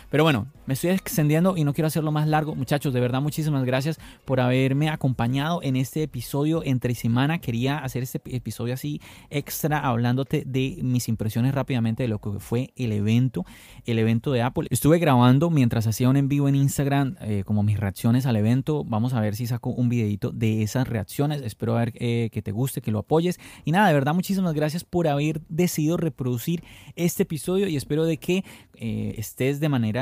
Pero 0.10 0.24
bueno, 0.24 0.48
me 0.65 0.74
estoy 0.74 0.91
extendiendo 0.91 1.56
y 1.58 1.63
no 1.63 1.74
quiero 1.74 1.88
hacerlo 1.88 2.12
más 2.12 2.28
largo. 2.28 2.56
Muchachos, 2.56 2.93
de 2.93 3.00
verdad, 3.00 3.22
muchísimas 3.22 3.63
gracias 3.63 4.00
por 4.26 4.39
haberme 4.39 4.89
acompañado 4.89 5.62
en 5.62 5.76
este 5.76 6.04
episodio 6.04 6.62
entre 6.63 6.95
semana. 6.95 7.39
Quería 7.39 7.78
hacer 7.78 8.04
este 8.04 8.22
episodio 8.26 8.74
así 8.74 9.02
extra 9.30 9.80
hablándote 9.80 10.43
de 10.45 10.80
mis 10.82 11.10
impresiones 11.10 11.54
rápidamente 11.54 12.04
de 12.04 12.10
lo 12.10 12.19
que 12.19 12.39
fue 12.39 12.72
el 12.76 12.91
evento, 12.91 13.45
el 13.86 14.00
evento 14.00 14.32
de 14.32 14.41
Apple. 14.41 14.67
Estuve 14.72 15.00
grabando 15.00 15.50
mientras 15.50 15.86
hacía 15.88 16.10
un 16.10 16.17
en 16.17 16.28
vivo 16.28 16.48
en 16.48 16.56
Instagram 16.56 17.15
eh, 17.22 17.43
como 17.45 17.63
mis 17.63 17.80
reacciones 17.80 18.26
al 18.26 18.36
evento. 18.36 18.84
Vamos 18.84 19.13
a 19.13 19.22
ver 19.22 19.36
si 19.36 19.45
saco 19.45 19.69
un 19.69 19.89
videito 19.89 20.32
de 20.32 20.63
esas 20.63 20.88
reacciones. 20.88 21.41
Espero 21.41 21.76
ver 21.76 21.93
eh, 21.95 22.30
que 22.32 22.41
te 22.41 22.52
guste, 22.52 22.82
que 22.82 22.91
lo 22.91 23.00
apoyes. 23.00 23.39
Y 23.65 23.72
nada, 23.72 23.88
de 23.88 23.93
verdad, 23.93 24.13
muchísimas 24.13 24.54
gracias 24.54 24.84
por 24.84 25.08
haber 25.08 25.41
decidido 25.50 25.98
reproducir 25.98 26.63
este 26.95 27.24
episodio 27.24 27.67
y 27.67 27.76
espero 27.76 28.06
de 28.06 28.17
que 28.17 28.43
eh, 28.82 29.15
estés 29.17 29.60
de 29.60 29.67
manera, 29.67 29.99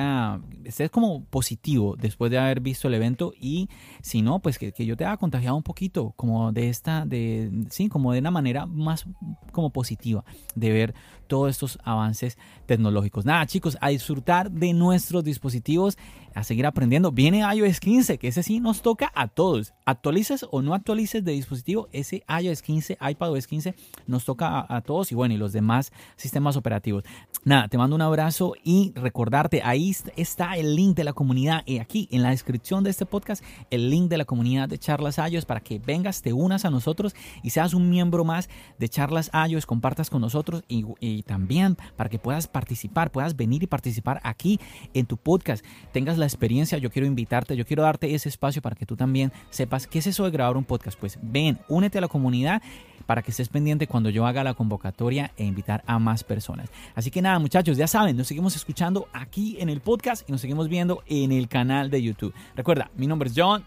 estés 0.63 0.89
como 0.89 1.25
positivo 1.25 1.95
después 1.97 2.31
de 2.31 2.37
haber 2.37 2.59
visto 2.59 2.87
el 2.87 2.93
evento 2.93 3.33
y 3.39 3.69
si 4.01 4.21
no, 4.21 4.39
pues 4.39 4.57
que, 4.57 4.73
yo 4.85 4.97
te 4.97 5.05
haya 5.05 5.17
contagiado 5.17 5.55
un 5.55 5.63
poquito 5.63 6.13
como 6.15 6.51
de 6.51 6.69
esta, 6.69 7.05
de, 7.05 7.51
sí, 7.69 7.89
como 7.89 8.13
de 8.13 8.19
una 8.19 8.31
manera 8.31 8.65
más 8.65 9.05
como 9.51 9.71
positiva 9.71 10.23
de 10.55 10.71
ver 10.71 10.95
todos 11.27 11.49
estos 11.49 11.79
avances 11.83 12.37
tecnológicos. 12.65 13.25
Nada 13.25 13.45
chicos, 13.45 13.77
a 13.81 13.89
disfrutar 13.89 14.51
de 14.51 14.73
nuestros 14.73 15.23
dispositivos 15.23 15.97
a 16.37 16.43
seguir 16.43 16.67
aprendiendo. 16.67 17.11
Viene 17.11 17.39
iOS 17.39 17.79
15, 17.79 18.19
que 18.19 18.27
ese 18.27 18.43
sí 18.43 18.59
nos 18.59 18.81
toca 18.81 19.11
a 19.15 19.27
todos. 19.27 19.73
Actualices 19.85 20.45
o 20.51 20.61
no 20.61 20.75
actualices 20.75 21.23
de 21.23 21.31
dispositivo, 21.31 21.89
ese 21.91 22.23
iOS 22.41 22.61
15, 22.61 22.97
iPadOS 23.01 23.47
15 23.47 23.75
nos 24.05 24.23
toca 24.23 24.65
a, 24.69 24.81
todos 24.81 25.11
y 25.11 25.15
bueno, 25.15 25.33
y 25.33 25.37
los 25.37 25.51
demás 25.51 25.91
sistemas 26.15 26.55
operativos. 26.55 27.03
Nada, 27.47 27.69
te 27.69 27.77
mando 27.77 27.95
un 27.95 28.01
abrazo 28.01 28.55
y 28.61 28.91
recordarte, 28.93 29.61
ahí 29.63 29.95
está 30.17 30.57
el 30.57 30.75
link 30.75 30.97
de 30.97 31.05
la 31.05 31.13
comunidad 31.13 31.63
y 31.65 31.79
aquí 31.79 32.09
en 32.11 32.21
la 32.21 32.31
descripción 32.31 32.83
de 32.83 32.89
este 32.89 33.05
podcast, 33.05 33.41
el 33.71 33.89
link 33.89 34.09
de 34.09 34.17
la 34.17 34.25
comunidad 34.25 34.67
de 34.67 34.77
Charlas 34.77 35.17
iOS 35.17 35.45
para 35.45 35.61
que 35.61 35.79
vengas, 35.79 36.21
te 36.21 36.33
unas 36.33 36.65
a 36.65 36.69
nosotros 36.69 37.15
y 37.43 37.51
seas 37.51 37.73
un 37.73 37.89
miembro 37.89 38.25
más 38.25 38.49
de 38.79 38.89
Charlas 38.89 39.31
iOS, 39.47 39.65
compartas 39.65 40.09
con 40.09 40.19
nosotros 40.19 40.65
y, 40.67 41.23
también 41.23 41.77
para 41.95 42.09
que 42.09 42.19
puedas 42.19 42.49
participar, 42.49 43.11
puedas 43.11 43.37
venir 43.37 43.63
y 43.63 43.67
participar 43.67 44.19
aquí 44.23 44.59
en 44.93 45.05
tu 45.05 45.15
podcast, 45.15 45.63
tengas 45.93 46.17
la 46.17 46.25
experiencia, 46.25 46.79
yo 46.79 46.91
quiero 46.91 47.07
invitarte, 47.07 47.55
yo 47.55 47.65
quiero 47.65 47.83
darte 47.83 48.13
ese 48.13 48.27
espacio 48.27 48.61
para 48.61 48.75
que 48.75 48.85
tú 48.85 48.97
también 48.97 49.31
sepas 49.51 49.87
qué 49.87 49.99
es 49.99 50.07
eso 50.07 50.25
de 50.25 50.31
grabar 50.31 50.57
un 50.57 50.65
podcast. 50.65 50.99
Pues 50.99 51.17
ven, 51.21 51.59
únete 51.69 51.99
a 51.99 52.01
la 52.01 52.09
comunidad 52.09 52.61
para 53.07 53.23
que 53.23 53.31
estés 53.31 53.49
pendiente 53.49 53.87
cuando 53.87 54.09
yo 54.09 54.27
haga 54.27 54.43
la 54.43 54.53
convocatoria 54.53 55.31
e 55.37 55.45
invitar 55.45 55.83
a 55.87 55.97
más 55.97 56.23
personas. 56.23 56.69
Así 56.93 57.09
que 57.09 57.21
muchachos, 57.39 57.77
ya 57.77 57.87
saben, 57.87 58.17
nos 58.17 58.27
seguimos 58.27 58.55
escuchando 58.55 59.07
aquí 59.13 59.57
en 59.59 59.69
el 59.69 59.81
podcast 59.81 60.27
y 60.27 60.31
nos 60.31 60.41
seguimos 60.41 60.67
viendo 60.67 61.03
en 61.07 61.31
el 61.31 61.47
canal 61.47 61.89
de 61.89 62.01
YouTube. 62.01 62.33
Recuerda, 62.55 62.89
mi 62.95 63.07
nombre 63.07 63.29
es 63.29 63.35
John. 63.35 63.63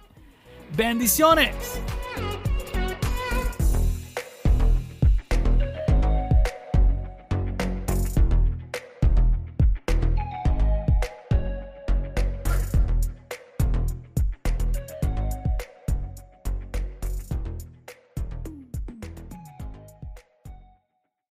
Bendiciones. 0.77 1.81